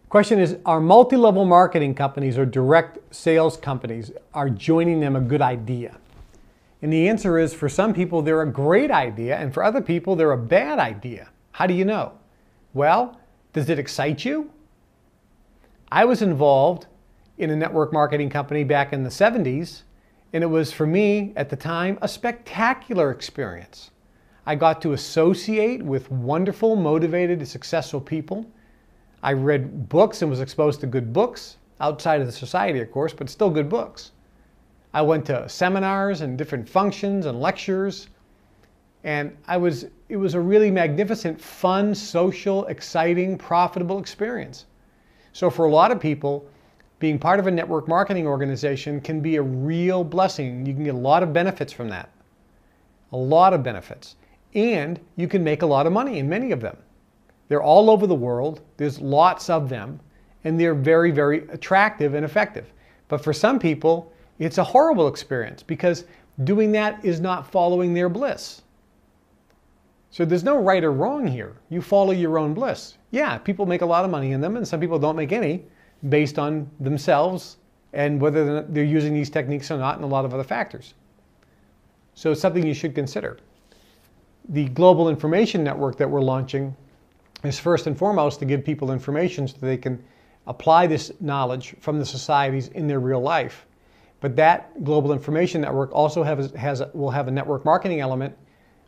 [0.08, 5.20] Question is Are multi level marketing companies or direct sales companies are joining them a
[5.20, 5.98] good idea?
[6.80, 10.16] And the answer is for some people, they're a great idea, and for other people,
[10.16, 11.28] they're a bad idea.
[11.52, 12.12] How do you know?
[12.72, 13.20] Well,
[13.52, 14.50] does it excite you?
[15.90, 16.86] I was involved
[17.38, 19.82] in a network marketing company back in the 70s,
[20.32, 23.90] and it was for me at the time a spectacular experience.
[24.44, 28.46] I got to associate with wonderful, motivated, successful people.
[29.22, 33.12] I read books and was exposed to good books, outside of the society, of course,
[33.12, 34.12] but still good books.
[34.94, 38.08] I went to seminars and different functions and lectures,
[39.04, 44.66] and I was, it was a really magnificent, fun, social, exciting, profitable experience.
[45.32, 46.46] So, for a lot of people,
[46.98, 50.66] being part of a network marketing organization can be a real blessing.
[50.66, 52.10] You can get a lot of benefits from that.
[53.12, 54.16] A lot of benefits.
[54.54, 56.76] And you can make a lot of money in many of them.
[57.48, 60.00] They're all over the world, there's lots of them,
[60.44, 62.72] and they're very, very attractive and effective.
[63.08, 66.04] But for some people, it's a horrible experience because
[66.44, 68.62] doing that is not following their bliss.
[70.10, 71.56] So there's no right or wrong here.
[71.70, 72.96] You follow your own bliss.
[73.10, 75.64] Yeah, people make a lot of money in them, and some people don't make any
[76.08, 77.56] based on themselves
[77.92, 80.94] and whether they're using these techniques or not, and a lot of other factors.
[82.14, 83.38] So it's something you should consider.
[84.50, 86.76] The global information network that we're launching
[87.44, 90.02] is first and foremost to give people information so they can
[90.46, 93.66] apply this knowledge from the societies in their real life.
[94.20, 98.36] But that global information network also has, has will have a network marketing element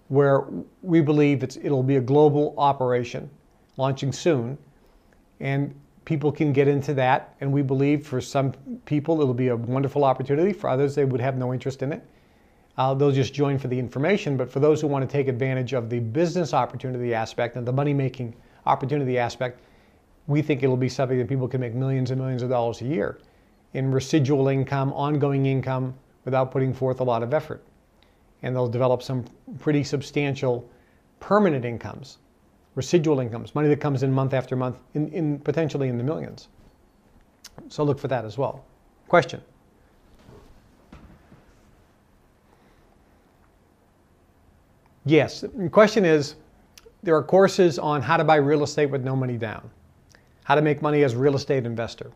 [0.08, 0.44] where
[0.82, 3.30] we believe it'll be a global operation
[3.76, 4.58] launching soon.
[5.38, 5.72] And
[6.10, 7.36] people can get into that.
[7.40, 8.50] And we believe for some
[8.84, 10.52] people it'll be a wonderful opportunity.
[10.52, 12.04] For others, they would have no interest in it.
[12.76, 14.36] Uh, they'll just join for the information.
[14.36, 17.72] But for those who want to take advantage of the business opportunity aspect and the
[17.72, 18.34] money making
[18.66, 19.60] opportunity aspect,
[20.26, 22.86] we think it'll be something that people can make millions and millions of dollars a
[22.86, 23.20] year
[23.74, 25.94] in residual income, ongoing income,
[26.24, 27.62] without putting forth a lot of effort.
[28.42, 29.26] And they'll develop some
[29.60, 30.68] pretty substantial
[31.20, 32.18] permanent incomes,
[32.74, 36.48] residual incomes, money that comes in month after month, in, in potentially in the millions.
[37.68, 38.64] So look for that as well.
[39.08, 39.42] Question?
[45.04, 46.36] Yes, the question is,
[47.02, 49.70] there are courses on how to buy real estate with no money down,
[50.44, 52.12] how to make money as a real estate investor,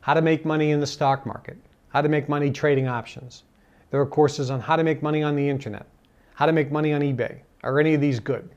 [0.00, 1.56] how to make money in the stock market,
[1.88, 3.44] how to make money trading options.
[3.90, 5.86] There are courses on how to make money on the internet,
[6.34, 7.38] how to make money on eBay.
[7.62, 8.50] Are any of these good?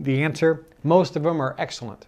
[0.00, 2.06] The answer, most of them are excellent.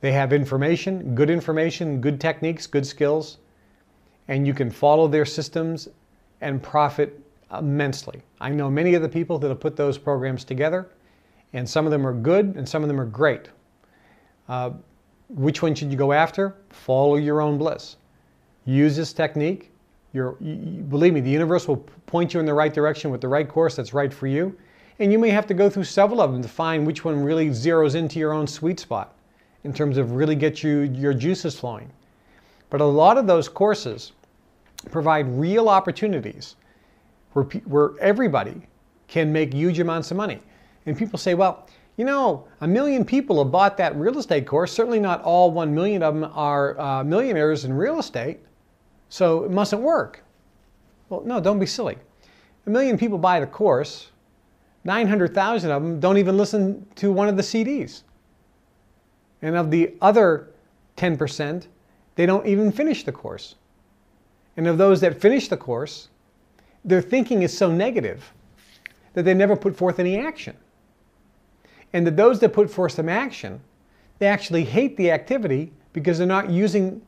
[0.00, 3.38] They have information, good information, good techniques, good skills,
[4.28, 5.88] and you can follow their systems
[6.40, 7.20] and profit
[7.56, 8.22] immensely.
[8.40, 10.90] I know many of the people that have put those programs together,
[11.52, 13.48] and some of them are good and some of them are great.
[14.48, 14.70] Uh,
[15.28, 16.56] which one should you go after?
[16.70, 17.96] Follow your own bliss
[18.64, 19.70] use this technique.
[20.12, 23.28] You're, you, believe me, the universe will point you in the right direction with the
[23.28, 24.56] right course that's right for you.
[24.98, 27.48] And you may have to go through several of them to find which one really
[27.48, 29.14] zeroes into your own sweet spot
[29.64, 31.90] in terms of really get you your juices flowing.
[32.70, 34.12] But a lot of those courses
[34.90, 36.56] provide real opportunities
[37.32, 38.62] where, where everybody
[39.08, 40.40] can make huge amounts of money.
[40.86, 44.72] And people say, well, you know, a million people have bought that real estate course.
[44.72, 48.40] Certainly not all one million of them are uh, millionaires in real estate.
[49.08, 50.22] So it mustn't work.
[51.08, 51.96] Well, no, don't be silly.
[52.66, 54.10] A million people buy the course,
[54.84, 58.02] 900,000 of them don't even listen to one of the CDs.
[59.42, 60.50] And of the other
[60.96, 61.66] 10%,
[62.14, 63.56] they don't even finish the course.
[64.56, 66.08] And of those that finish the course,
[66.84, 68.32] their thinking is so negative
[69.14, 70.56] that they never put forth any action.
[71.92, 73.60] And that those that put forth some action,
[74.18, 77.00] they actually hate the activity because they're not using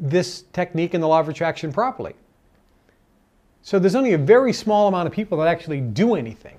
[0.00, 2.14] this technique in the law of attraction properly.
[3.62, 6.58] So there's only a very small amount of people that actually do anything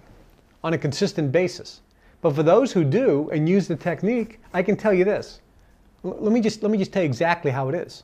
[0.63, 1.81] on a consistent basis.
[2.21, 5.41] But for those who do and use the technique, I can tell you this.
[6.03, 8.03] L- let me just let me just tell you exactly how it is.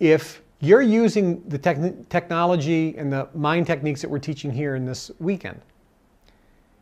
[0.00, 4.84] If you're using the te- technology and the mind techniques that we're teaching here in
[4.84, 5.60] this weekend,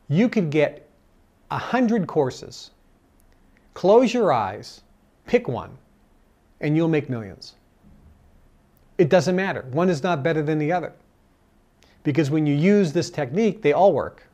[0.09, 0.89] you could get
[1.51, 2.73] a hundred courses.
[3.75, 4.83] Close your eyes,
[5.27, 5.71] pick one,
[6.61, 7.55] and you'll make millions.
[8.99, 9.63] It doesn't matter.
[9.71, 10.93] One is not better than the other.
[12.03, 14.27] Because when you use this technique, they all work.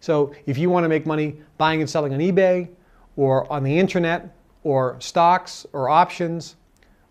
[0.00, 2.68] So if you want to make money buying and selling on eBay
[3.16, 6.56] or on the internet or stocks or options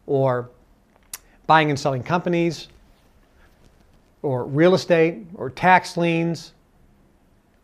[0.05, 0.49] or
[1.47, 2.69] buying and selling companies
[4.21, 6.53] or real estate or tax liens,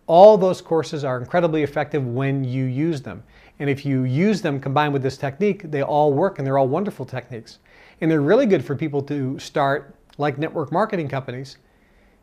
[0.07, 3.23] all those courses are incredibly effective when you use them.
[3.59, 6.67] And if you use them combined with this technique, they all work and they're all
[6.67, 7.59] wonderful techniques.
[8.01, 11.57] And they're really good for people to start, like network marketing companies.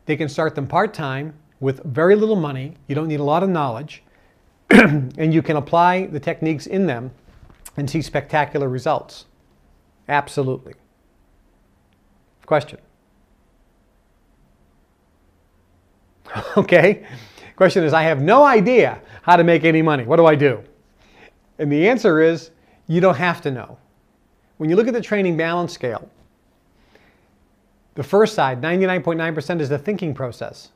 [0.05, 2.75] They can start them part time with very little money.
[2.87, 4.03] You don't need a lot of knowledge.
[4.69, 7.11] and you can apply the techniques in them
[7.77, 9.25] and see spectacular results.
[10.07, 10.73] Absolutely.
[12.45, 12.79] Question?
[16.57, 17.05] okay.
[17.55, 20.05] Question is I have no idea how to make any money.
[20.05, 20.63] What do I do?
[21.59, 22.51] And the answer is
[22.87, 23.77] you don't have to know.
[24.57, 26.09] When you look at the training balance scale,
[27.95, 30.69] the first side, 99.9%, is the thinking process.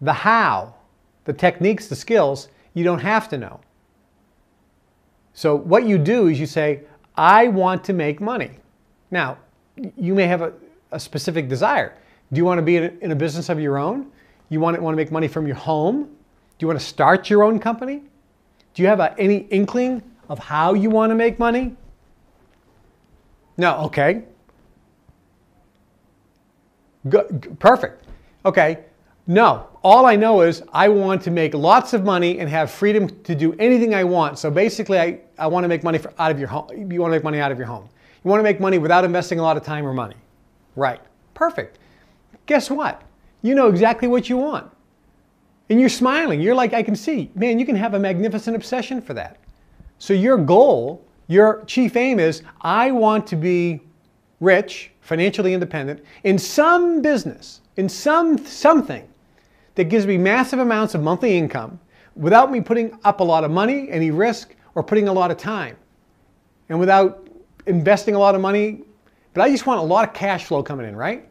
[0.00, 0.74] The how,
[1.24, 3.60] the techniques, the skills, you don't have to know.
[5.34, 6.82] So what you do is you say,
[7.16, 8.50] I want to make money.
[9.10, 9.38] Now,
[9.96, 10.52] you may have a,
[10.92, 11.96] a specific desire.
[12.32, 14.10] Do you want to be in a, in a business of your own?
[14.48, 16.04] You want to, want to make money from your home?
[16.04, 16.10] Do
[16.60, 18.02] you want to start your own company?
[18.74, 21.76] Do you have a, any inkling of how you want to make money?
[23.56, 24.24] No, okay.
[27.58, 28.04] Perfect.
[28.44, 28.84] Okay.
[29.26, 33.08] No, all I know is I want to make lots of money and have freedom
[33.22, 34.38] to do anything I want.
[34.38, 36.68] So basically, I, I want to make money for, out of your home.
[36.90, 37.88] You want to make money out of your home.
[38.24, 40.16] You want to make money without investing a lot of time or money.
[40.74, 41.00] Right.
[41.34, 41.78] Perfect.
[42.46, 43.02] Guess what?
[43.42, 44.70] You know exactly what you want.
[45.70, 46.40] And you're smiling.
[46.40, 49.38] You're like, I can see, man, you can have a magnificent obsession for that.
[49.98, 53.80] So your goal, your chief aim is I want to be
[54.40, 59.06] rich, financially independent in some business, in some something
[59.74, 61.78] that gives me massive amounts of monthly income
[62.14, 65.36] without me putting up a lot of money, any risk, or putting a lot of
[65.36, 65.76] time.
[66.68, 67.28] And without
[67.66, 68.82] investing a lot of money,
[69.34, 71.28] but I just want a lot of cash flow coming in, right?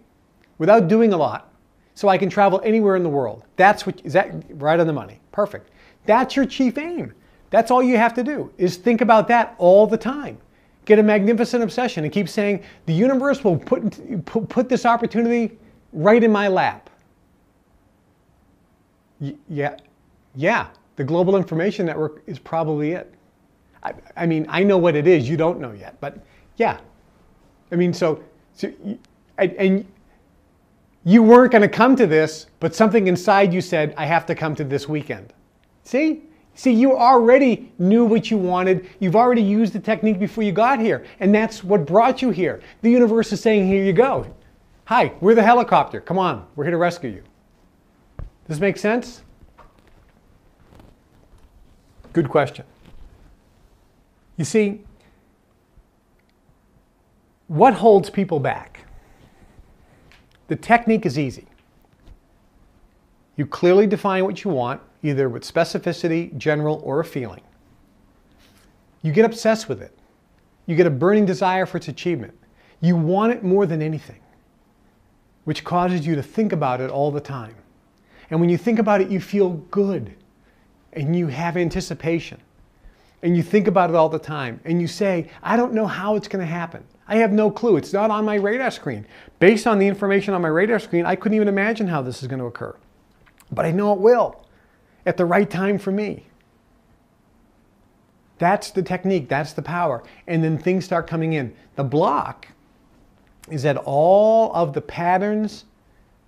[0.58, 1.52] Without doing a lot.
[1.94, 3.44] So I can travel anywhere in the world.
[3.58, 5.20] That's what is that right on the money.
[5.32, 5.70] Perfect.
[6.06, 7.14] That's your chief aim.
[7.52, 10.38] That's all you have to do is think about that all the time.
[10.86, 15.58] Get a magnificent obsession and keep saying, the universe will put, put, put this opportunity
[15.94, 16.90] right in my lap.
[19.20, 19.78] Y- yeah,
[20.36, 23.14] yeah, the Global Information Network is probably it.
[23.84, 26.18] I, I, mean, I know what it is, you don't know yet, but
[26.58, 26.80] yeah.
[27.72, 28.24] I mean, so,
[28.54, 28.72] so
[29.38, 29.86] and, and
[31.04, 34.36] you weren't going to come to this, but something inside you said, I have to
[34.36, 35.34] come to this weekend.
[35.84, 36.24] See?
[36.54, 38.90] See, you already knew what you wanted.
[39.00, 41.06] You've already used the technique before you got here.
[41.20, 42.62] And that's what brought you here.
[42.82, 44.28] The universe is saying, here you go.
[44.86, 46.02] Hi, we're the helicopter.
[46.02, 47.24] Come on, we're here to rescue you.
[48.18, 49.22] Does this make sense?
[52.14, 52.66] Good question.
[54.36, 54.82] You see,
[57.48, 58.86] what holds people back?
[60.48, 61.48] The technique is easy.
[63.38, 67.42] You clearly define what you want, either with specificity, general, or a feeling.
[69.02, 69.98] You get obsessed with it.
[70.66, 72.38] You get a burning desire for its achievement.
[72.82, 74.20] You want it more than anything,
[75.46, 77.56] which causes you to think about it all the time.
[78.30, 80.16] And when you think about it, you feel good
[80.94, 82.40] and you have anticipation
[83.24, 86.16] and you think about it all the time and you say, I don't know how
[86.16, 86.84] it's going to happen.
[87.08, 87.78] I have no clue.
[87.78, 89.06] It's not on my radar screen.
[89.40, 92.28] Based on the information on my radar screen, I couldn't even imagine how this is
[92.28, 92.76] going to occur.
[93.52, 94.46] But I know it will
[95.06, 96.28] at the right time for me.
[98.38, 100.04] That's the technique, that's the power.
[100.28, 101.54] And then things start coming in.
[101.76, 102.48] The block
[103.50, 105.66] is that all of the patterns,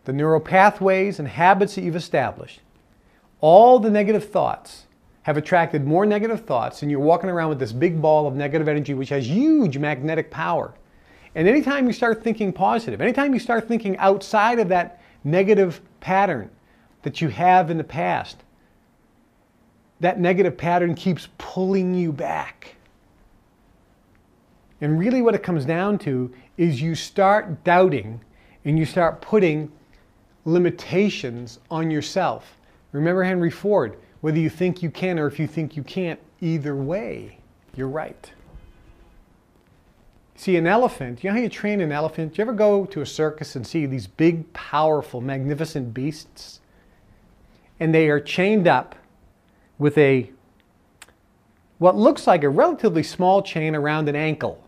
[0.05, 2.61] the neural pathways, and habits that you've established,
[3.41, 4.85] all the negative thoughts
[5.23, 8.67] have attracted more negative thoughts, and you're walking around with this big ball of negative
[8.67, 10.73] energy, which has huge magnetic power.
[11.33, 16.51] And anytime you start thinking positive, anytime you start thinking outside of that negative pattern
[17.01, 18.43] that you have in the past,
[20.03, 22.75] that negative pattern keeps pulling you back.
[24.81, 28.19] And really, what it comes down to is you start doubting
[28.65, 29.71] and you start putting
[30.43, 32.57] limitations on yourself.
[32.91, 36.75] Remember Henry Ford whether you think you can or if you think you can't, either
[36.75, 37.37] way,
[37.75, 38.31] you're right.
[40.35, 42.33] See, an elephant, you know how you train an elephant?
[42.33, 46.61] Do you ever go to a circus and see these big, powerful, magnificent beasts?
[47.81, 48.95] And they are chained up
[49.83, 50.31] with a
[51.77, 54.63] what looks like a relatively small chain around an ankle.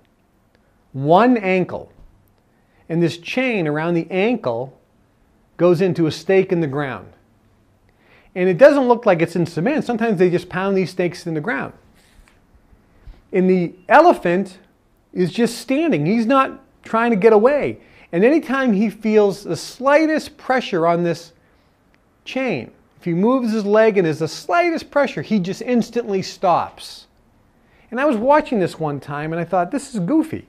[0.91, 1.89] One ankle.
[2.89, 4.77] And this chain around the ankle
[5.55, 7.13] goes into a stake in the ground.
[8.35, 9.85] And it doesn't look like it's in cement.
[9.85, 11.71] Sometimes they just pound these stakes in the ground.
[13.31, 14.59] And the elephant
[15.13, 16.05] is just standing.
[16.05, 17.79] He's not trying to get away.
[18.11, 21.31] And anytime he feels the slightest pressure on this
[22.25, 22.71] chain,
[23.05, 27.05] he moves his leg and there's the slightest pressure, he just instantly stops.
[27.91, 30.47] And I was watching this one time and I thought, this is goofy.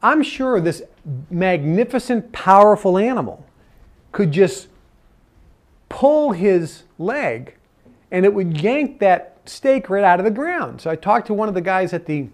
[0.00, 0.80] I'm sure this
[1.28, 3.44] magnificent, powerful animal
[4.12, 4.68] could just
[5.88, 7.56] pull his leg
[8.12, 10.80] and it would yank that stake right out of the ground.
[10.80, 12.28] So I talked to one of the guys at the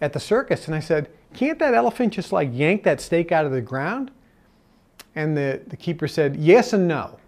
[0.00, 3.46] at the circus and I said, can't that elephant just like yank that stake out
[3.46, 4.12] of the ground?
[5.16, 7.18] And the, the keeper said, yes and no.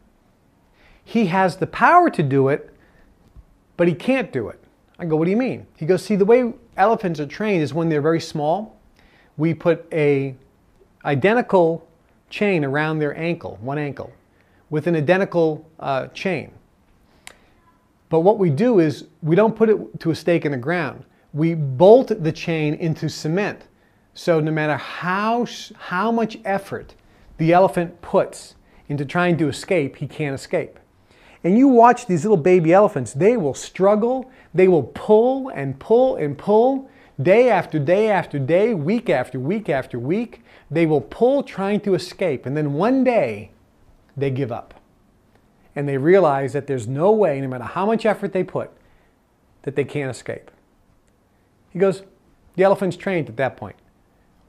[1.04, 2.74] He has the power to do it,
[3.76, 4.62] but he can't do it.
[4.98, 5.66] I go, what do you mean?
[5.76, 8.78] He goes, see, the way elephants are trained is when they're very small,
[9.36, 10.36] we put a
[11.04, 11.86] identical
[12.30, 14.12] chain around their ankle, one ankle,
[14.70, 16.52] with an identical uh, chain.
[18.08, 21.04] But what we do is we don't put it to a stake in the ground.
[21.32, 23.62] We bolt the chain into cement.
[24.14, 25.46] So no matter how,
[25.78, 26.94] how much effort
[27.38, 28.54] the elephant puts
[28.88, 30.78] into trying to escape, he can't escape.
[31.44, 36.16] And you watch these little baby elephants, they will struggle, they will pull and pull
[36.16, 36.88] and pull
[37.20, 40.42] day after day after day, week after week after week.
[40.70, 42.46] They will pull trying to escape.
[42.46, 43.50] And then one day,
[44.16, 44.74] they give up.
[45.74, 48.70] And they realize that there's no way, no matter how much effort they put,
[49.62, 50.50] that they can't escape.
[51.70, 52.02] He goes,
[52.56, 53.76] The elephant's trained at that point.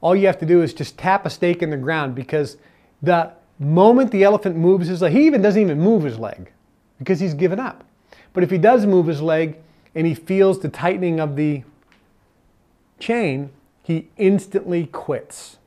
[0.00, 2.58] All you have to do is just tap a stake in the ground because
[3.02, 6.52] the moment the elephant moves his leg, he even doesn't even move his leg
[6.98, 7.84] because he's given up.
[8.32, 9.58] But if he does move his leg
[9.94, 11.62] and he feels the tightening of the
[12.98, 13.50] chain,
[13.82, 15.58] he instantly quits.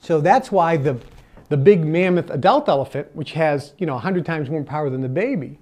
[0.00, 1.00] So that's why the,
[1.48, 5.08] the big mammoth adult elephant, which has, you know, 100 times more power than the
[5.08, 5.58] baby,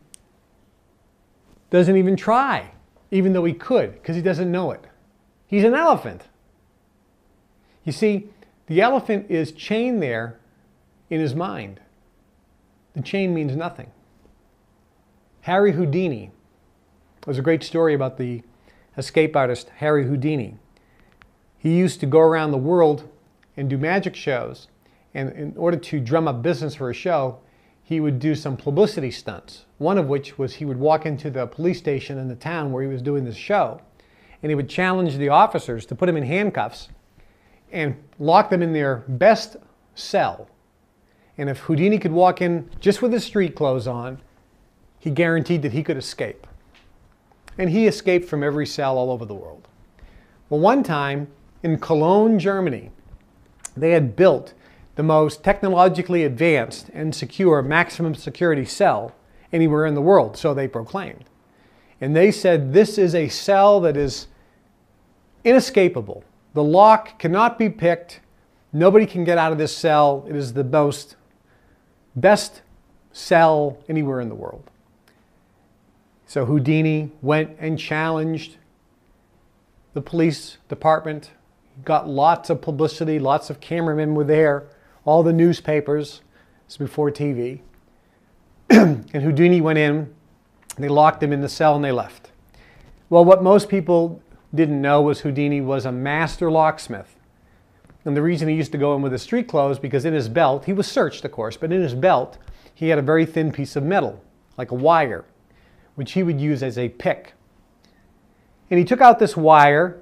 [1.70, 2.72] doesn't even try,
[3.10, 4.86] even though he could, because he doesn't know it.
[5.46, 6.22] He's an elephant.
[7.84, 8.28] You see,
[8.66, 10.38] the elephant is chained there
[11.10, 11.80] in his mind.
[12.94, 13.90] The chain means nothing.
[15.42, 16.30] Harry Houdini
[17.26, 18.42] was a great story about the
[18.96, 20.56] escape artist Harry Houdini.
[21.56, 23.08] He used to go around the world
[23.56, 24.68] and do magic shows.
[25.14, 27.38] And in order to drum up business for a show,
[27.82, 29.64] he would do some publicity stunts.
[29.78, 32.82] One of which was he would walk into the police station in the town where
[32.82, 33.80] he was doing this show,
[34.42, 36.88] and he would challenge the officers to put him in handcuffs
[37.72, 39.56] and lock them in their best
[39.94, 40.48] cell.
[41.36, 44.20] And if Houdini could walk in just with his street clothes on,
[45.00, 46.46] he guaranteed that he could escape.
[47.58, 49.66] And he escaped from every cell all over the world.
[50.48, 51.28] Well, one time
[51.62, 52.90] in Cologne, Germany,
[53.76, 54.54] they had built
[54.96, 59.14] the most technologically advanced and secure maximum security cell
[59.52, 61.24] anywhere in the world, so they proclaimed.
[62.00, 64.26] And they said this is a cell that is
[65.44, 66.24] inescapable.
[66.54, 68.20] The lock cannot be picked.
[68.72, 70.26] Nobody can get out of this cell.
[70.28, 71.16] It is the most
[72.14, 72.62] best
[73.12, 74.70] cell anywhere in the world.
[76.30, 78.56] So Houdini went and challenged
[79.94, 81.32] the police department,
[81.84, 84.68] got lots of publicity, lots of cameramen were there,
[85.04, 86.20] all the newspapers.
[86.66, 87.62] It's before TV.
[88.70, 90.14] and Houdini went in,
[90.78, 92.30] they locked him in the cell and they left.
[93.08, 94.22] Well, what most people
[94.54, 97.16] didn't know was Houdini was a master locksmith.
[98.04, 100.28] And the reason he used to go in with his street clothes, because in his
[100.28, 102.38] belt, he was searched, of course, but in his belt,
[102.72, 104.22] he had a very thin piece of metal,
[104.56, 105.24] like a wire,
[106.00, 107.34] which he would use as a pick.
[108.70, 110.00] And he took out this wire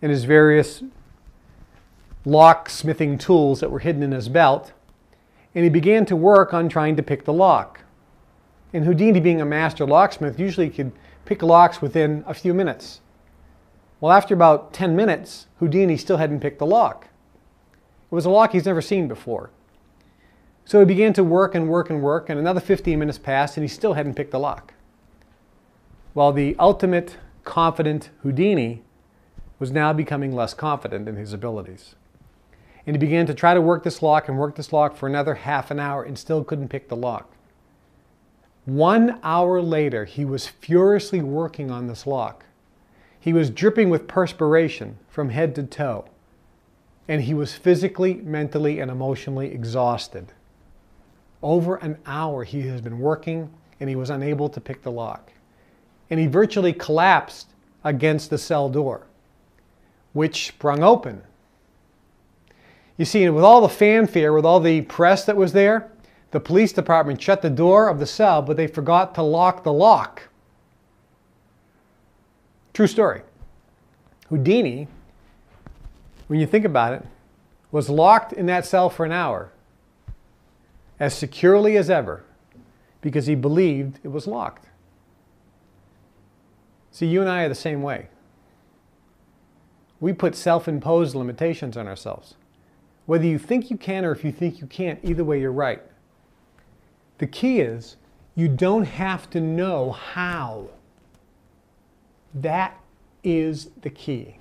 [0.00, 0.82] and his various
[2.24, 4.72] locksmithing tools that were hidden in his belt,
[5.54, 7.82] and he began to work on trying to pick the lock.
[8.72, 10.92] And Houdini, being a master locksmith, usually could
[11.26, 13.02] pick locks within a few minutes.
[14.00, 17.08] Well, after about 10 minutes, Houdini still hadn't picked the lock.
[18.10, 19.50] It was a lock he's never seen before.
[20.64, 23.64] So he began to work and work and work, and another 15 minutes passed, and
[23.64, 24.73] he still hadn't picked the lock.
[26.14, 28.82] While the ultimate confident Houdini
[29.58, 31.96] was now becoming less confident in his abilities.
[32.86, 35.34] And he began to try to work this lock and work this lock for another
[35.34, 37.34] half an hour and still couldn't pick the lock.
[38.64, 42.44] One hour later, he was furiously working on this lock.
[43.18, 46.06] He was dripping with perspiration from head to toe,
[47.08, 50.32] and he was physically, mentally, and emotionally exhausted.
[51.42, 53.50] Over an hour he has been working,
[53.80, 55.33] and he was unable to pick the lock.
[56.10, 57.48] And he virtually collapsed
[57.82, 59.06] against the cell door,
[60.12, 61.22] which sprung open
[62.96, 65.90] you see, with all the fanfare, with all the press that was there,
[66.30, 69.72] the police department shut the door of the cell, but they forgot to lock the
[69.72, 70.28] lock.
[72.72, 73.22] True story.
[74.28, 74.88] Houdini,
[76.28, 77.04] when you think about it,
[77.70, 79.50] was locked in that cell for an hour
[81.00, 82.22] as securely as ever
[83.00, 84.66] because he believed it was locked.
[86.94, 88.06] See, you and I are the same way.
[89.98, 92.36] We put self imposed limitations on ourselves.
[93.06, 95.82] Whether you think you can or if you think you can't, either way, you're right.
[97.18, 97.96] The key is
[98.36, 100.68] you don't have to know how.
[102.32, 102.80] That
[103.24, 104.38] is the key.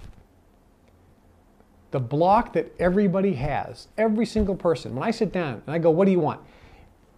[1.89, 5.89] The block that everybody has, every single person, when I sit down and I go,
[5.89, 6.39] What do you want?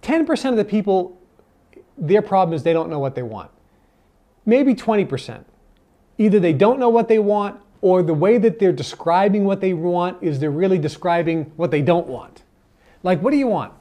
[0.02, 1.20] 10% of the people,
[1.98, 3.52] their problem is they don't know what they want.
[4.46, 5.44] Maybe 20%.
[6.18, 9.74] Either they don't know what they want or the way that they're describing what they
[9.74, 12.44] want is they're really describing what they don't want.
[13.04, 13.74] Like, what do you want?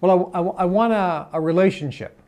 [0.00, 2.18] Well, I, I, I want a, a, relationship.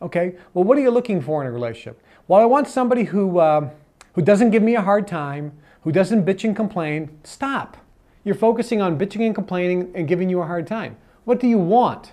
[0.00, 2.00] Okay, well, what are you looking for in a relationship?
[2.28, 3.70] Well, I want somebody who, uh,
[4.12, 7.18] who doesn't give me a hard time, who doesn't bitch and complain.
[7.24, 7.76] Stop.
[8.22, 10.96] You're focusing on bitching and complaining and giving you a hard time.
[11.24, 12.12] What do you want?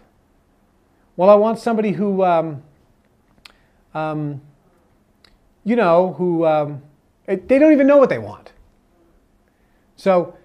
[1.17, 2.63] Well, I want somebody who, um,
[3.93, 4.41] um,
[5.65, 6.81] you know, who um,
[7.25, 8.53] they don't even know what they want.
[9.97, 10.37] So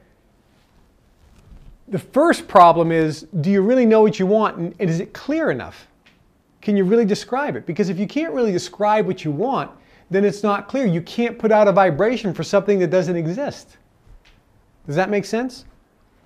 [1.89, 5.51] the first problem is do you really know what you want and is it clear
[5.51, 5.87] enough?
[6.62, 7.66] Can you really describe it?
[7.66, 9.71] Because if you can't really describe what you want,
[10.11, 10.87] then it's not clear.
[10.87, 13.77] You can't put out a vibration for something that doesn't exist.
[14.87, 15.64] Does that make sense?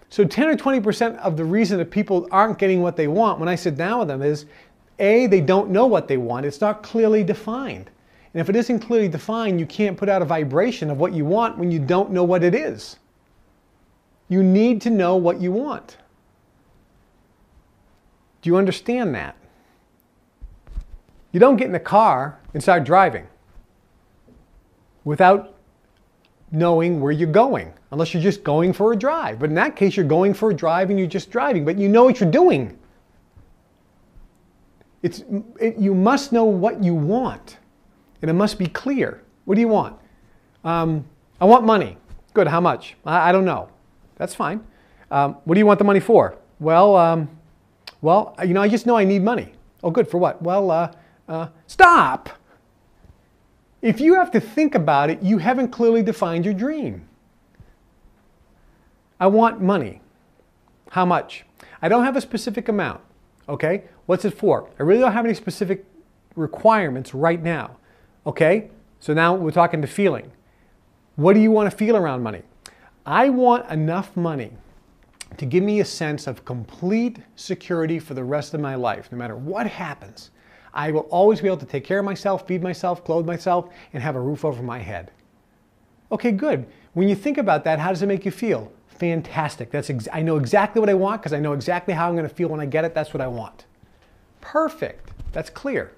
[0.08, 3.48] So 10 or 20% of the reason that people aren't getting what they want when
[3.48, 4.46] I sit down with them is
[4.98, 6.46] A, they don't know what they want.
[6.46, 7.90] It's not clearly defined.
[8.34, 11.24] And if it isn't clearly defined, you can't put out a vibration of what you
[11.24, 12.96] want when you don't know what it is.
[14.28, 15.98] You need to know what you want.
[18.42, 19.36] Do you understand that?
[21.30, 23.26] You don't get in the car and start driving
[25.04, 25.54] without
[26.50, 29.38] knowing where you're going, unless you're just going for a drive.
[29.38, 31.88] But in that case, you're going for a drive and you're just driving, but you
[31.88, 32.78] know what you're doing.
[35.02, 35.24] It's,
[35.60, 37.58] it, you must know what you want,
[38.24, 39.22] and it must be clear.
[39.44, 39.98] What do you want?
[40.64, 41.04] Um,
[41.42, 41.98] I want money.
[42.32, 42.96] Good, how much?
[43.04, 43.68] I, I don't know.
[44.16, 44.66] That's fine.
[45.10, 46.38] Um, what do you want the money for?
[46.58, 47.28] Well, um,
[48.00, 49.52] well, you know, I just know I need money.
[49.82, 50.40] Oh, good, for what?
[50.40, 50.92] Well, uh,
[51.28, 52.30] uh, stop!
[53.82, 57.06] If you have to think about it, you haven't clearly defined your dream.
[59.20, 60.00] I want money.
[60.92, 61.44] How much?
[61.82, 63.02] I don't have a specific amount.
[63.50, 63.84] Okay?
[64.06, 64.70] What's it for?
[64.78, 65.84] I really don't have any specific
[66.36, 67.76] requirements right now.
[68.26, 68.70] Okay?
[69.00, 70.32] So now we're talking to feeling.
[71.16, 72.42] What do you want to feel around money?
[73.06, 74.52] I want enough money
[75.36, 79.18] to give me a sense of complete security for the rest of my life, no
[79.18, 80.30] matter what happens.
[80.72, 84.02] I will always be able to take care of myself, feed myself, clothe myself, and
[84.02, 85.12] have a roof over my head.
[86.10, 86.66] Okay, good.
[86.94, 88.72] When you think about that, how does it make you feel?
[88.88, 89.70] Fantastic.
[89.70, 92.28] That's ex- I know exactly what I want because I know exactly how I'm going
[92.28, 92.94] to feel when I get it.
[92.94, 93.66] That's what I want.
[94.40, 95.10] Perfect.
[95.32, 95.92] That's clear.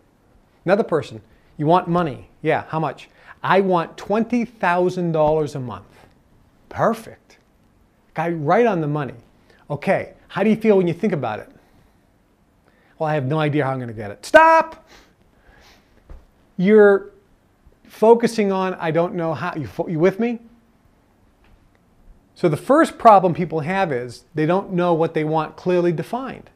[0.64, 1.20] Another person,
[1.57, 2.29] you want money.
[2.43, 3.09] Yeah, how much?
[3.43, 5.85] I want $20,000 a month.
[6.69, 7.39] Perfect.
[8.15, 9.15] Guy right on the money.
[9.71, 11.51] Okay, how do you feel when you think about it?
[12.99, 14.25] Well, I have no idea how I'm going to get it.
[14.25, 14.89] Stop!
[16.57, 17.11] You're
[17.85, 19.55] focusing on, I don't know how.
[19.55, 20.41] You, you with me?
[22.35, 26.51] So the first problem people have is they don't know what they want clearly defined.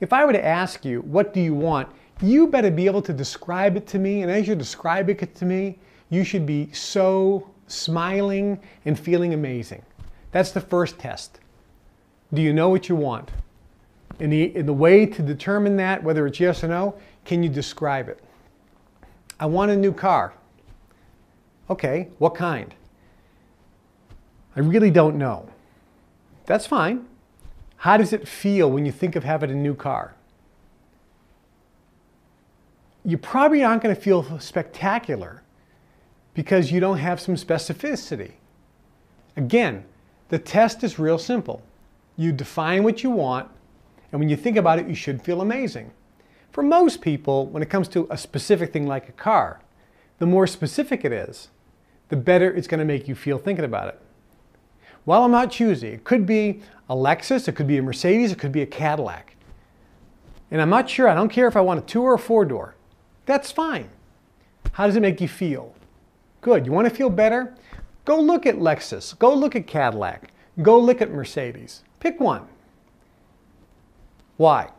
[0.00, 1.88] If I were to ask you, what do you want?
[2.22, 4.22] You better be able to describe it to me.
[4.22, 5.78] And as you're describing it to me,
[6.10, 9.82] you should be so smiling and feeling amazing.
[10.32, 11.40] That's the first test.
[12.32, 13.30] Do you know what you want?
[14.20, 16.94] In the, in the way to determine that, whether it's yes or no,
[17.24, 18.22] can you describe it?
[19.40, 20.34] I want a new car.
[21.68, 22.74] Okay, what kind?
[24.54, 25.48] I really don't know.
[26.46, 27.06] That's fine.
[27.78, 30.14] How does it feel when you think of having a new car?
[33.04, 35.42] You probably aren't going to feel spectacular
[36.32, 38.32] because you don't have some specificity.
[39.36, 39.84] Again,
[40.28, 41.62] the test is real simple.
[42.16, 43.50] You define what you want,
[44.10, 45.92] and when you think about it, you should feel amazing.
[46.50, 49.60] For most people, when it comes to a specific thing like a car,
[50.18, 51.48] the more specific it is,
[52.08, 54.00] the better it's going to make you feel thinking about it.
[55.04, 55.88] Well, I'm not choosy.
[55.88, 59.36] It could be a Lexus, it could be a Mercedes, it could be a Cadillac.
[60.50, 62.44] And I'm not sure, I don't care if I want a two or a four
[62.44, 62.76] door.
[63.26, 63.90] That's fine.
[64.72, 65.74] How does it make you feel?
[66.40, 66.66] Good.
[66.66, 67.54] You want to feel better?
[68.04, 69.18] Go look at Lexus.
[69.18, 70.30] Go look at Cadillac.
[70.62, 71.82] Go look at Mercedes.
[72.00, 72.46] Pick one.
[74.36, 74.70] Why?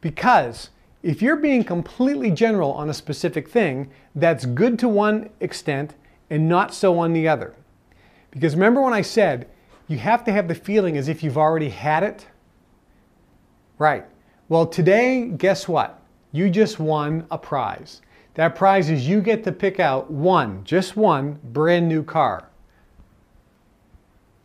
[0.00, 0.70] Because
[1.02, 5.94] if you're being completely general on a specific thing, that's good to one extent
[6.30, 7.54] and not so on the other.
[8.30, 9.48] Because remember when I said
[9.88, 12.26] you have to have the feeling as if you've already had it?
[13.78, 14.04] Right.
[14.48, 16.01] Well, today, guess what?
[16.32, 18.00] You just won a prize.
[18.34, 22.48] That prize is you get to pick out one, just one, brand new car.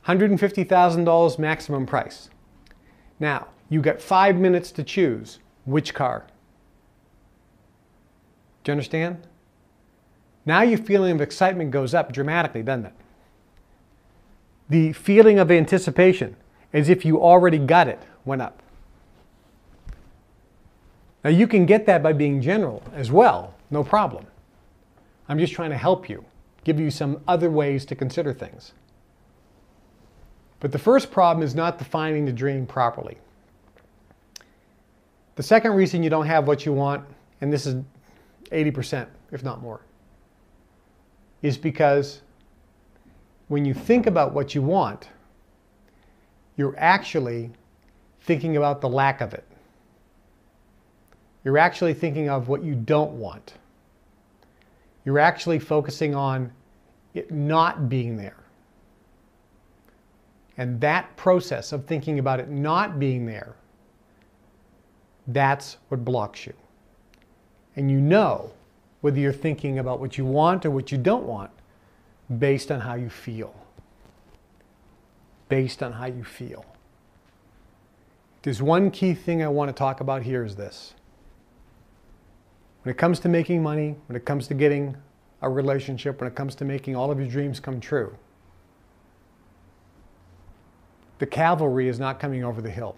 [0.05, 2.29] $150,000 maximum price.
[3.19, 6.27] Now, you got five minutes to choose which car.
[8.63, 9.27] Do you understand?
[10.45, 12.93] Now your feeling of excitement goes up dramatically, doesn't it?
[14.69, 16.35] The feeling of anticipation,
[16.73, 18.61] as if you already got it, went up.
[21.27, 24.25] Now you can get that by being general as well, no problem.
[25.27, 26.23] I'm just trying to help you,
[26.63, 28.71] give you some other ways to consider things.
[30.61, 33.17] But the first problem is not defining the dream properly.
[35.35, 37.03] The second reason you don't have what you want,
[37.41, 37.83] and this is
[38.53, 39.81] 80%, if not more,
[41.41, 42.21] is because
[43.49, 45.09] when you think about what you want,
[46.55, 47.51] you're actually
[48.21, 49.43] thinking about the lack of it.
[51.47, 53.53] You're actually thinking of what you don't want.
[55.05, 56.51] You're actually focusing on
[57.13, 58.35] it not being there.
[60.57, 63.55] And that process of thinking about it not being there,
[65.27, 66.53] that's what blocks you.
[67.77, 68.51] And you know
[68.99, 71.51] whether you're thinking about what you want or what you don't want
[72.39, 73.55] based on how you feel.
[75.47, 76.65] Based on how you feel.
[78.41, 80.93] There's one key thing I want to talk about here is this.
[82.87, 84.95] When it comes to making money, when it comes to getting
[85.41, 88.15] a relationship, when it comes to making all of your dreams come true,
[91.19, 92.95] the cavalry is not coming over the hill.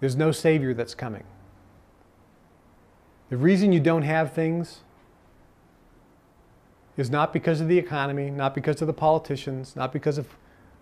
[0.00, 1.22] There's no Savior that's coming.
[3.28, 4.80] The reason you don't have things
[6.96, 10.26] is not because of the economy, not because of the politicians, not because of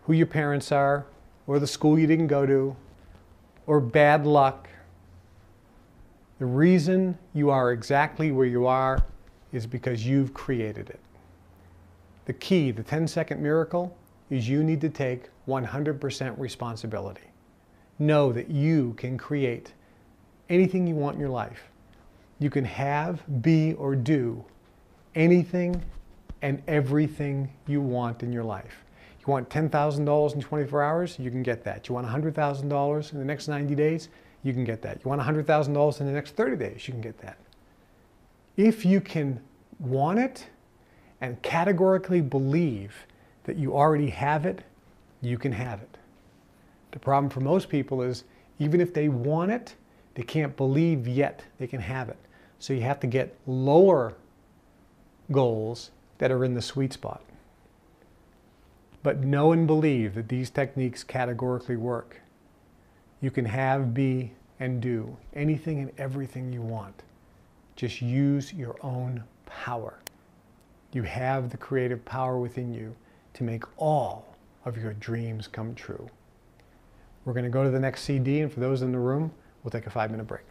[0.05, 1.05] who your parents are,
[1.47, 2.75] or the school you didn't go to,
[3.67, 4.71] or bad luck.
[6.39, 9.05] The reason you are exactly where you are
[9.53, 11.01] is because you've created it.
[12.27, 13.97] The key, the 10 second miracle,
[14.31, 17.23] is you need to take 100% responsibility.
[17.99, 19.73] Know that you can create
[20.49, 21.63] anything you want in your life.
[22.39, 24.45] You can have, be, or do
[25.15, 25.83] anything
[26.43, 28.85] and everything you want in your life.
[29.21, 31.19] You want $10,000 in 24 hours?
[31.19, 31.89] You can get that.
[31.89, 34.09] You want $100,000 in the next 90 days?
[34.43, 35.01] You can get that.
[35.05, 36.87] You want $100,000 in the next 30 days?
[36.87, 37.39] You can get that.
[38.57, 39.41] If you can
[39.79, 40.47] want it
[41.21, 43.07] and categorically believe
[43.45, 44.63] that you already have it,
[45.21, 45.99] you can have it.
[46.93, 48.25] The problem for most people is
[48.59, 49.75] even if they want it,
[50.15, 52.19] they can't believe yet they can have it.
[52.59, 54.15] So you have to get lower
[55.31, 57.23] goals that are in the sweet spot.
[59.03, 62.21] But know and believe that these techniques categorically work.
[63.21, 67.03] You can have, be, and do anything and everything you want.
[67.77, 69.99] Just use your own power.
[70.93, 72.95] You have the creative power within you
[73.35, 76.09] to make all of your dreams come true.
[77.25, 79.71] We're going to go to the next CD, and for those in the room, we'll
[79.71, 80.48] take a five minute break.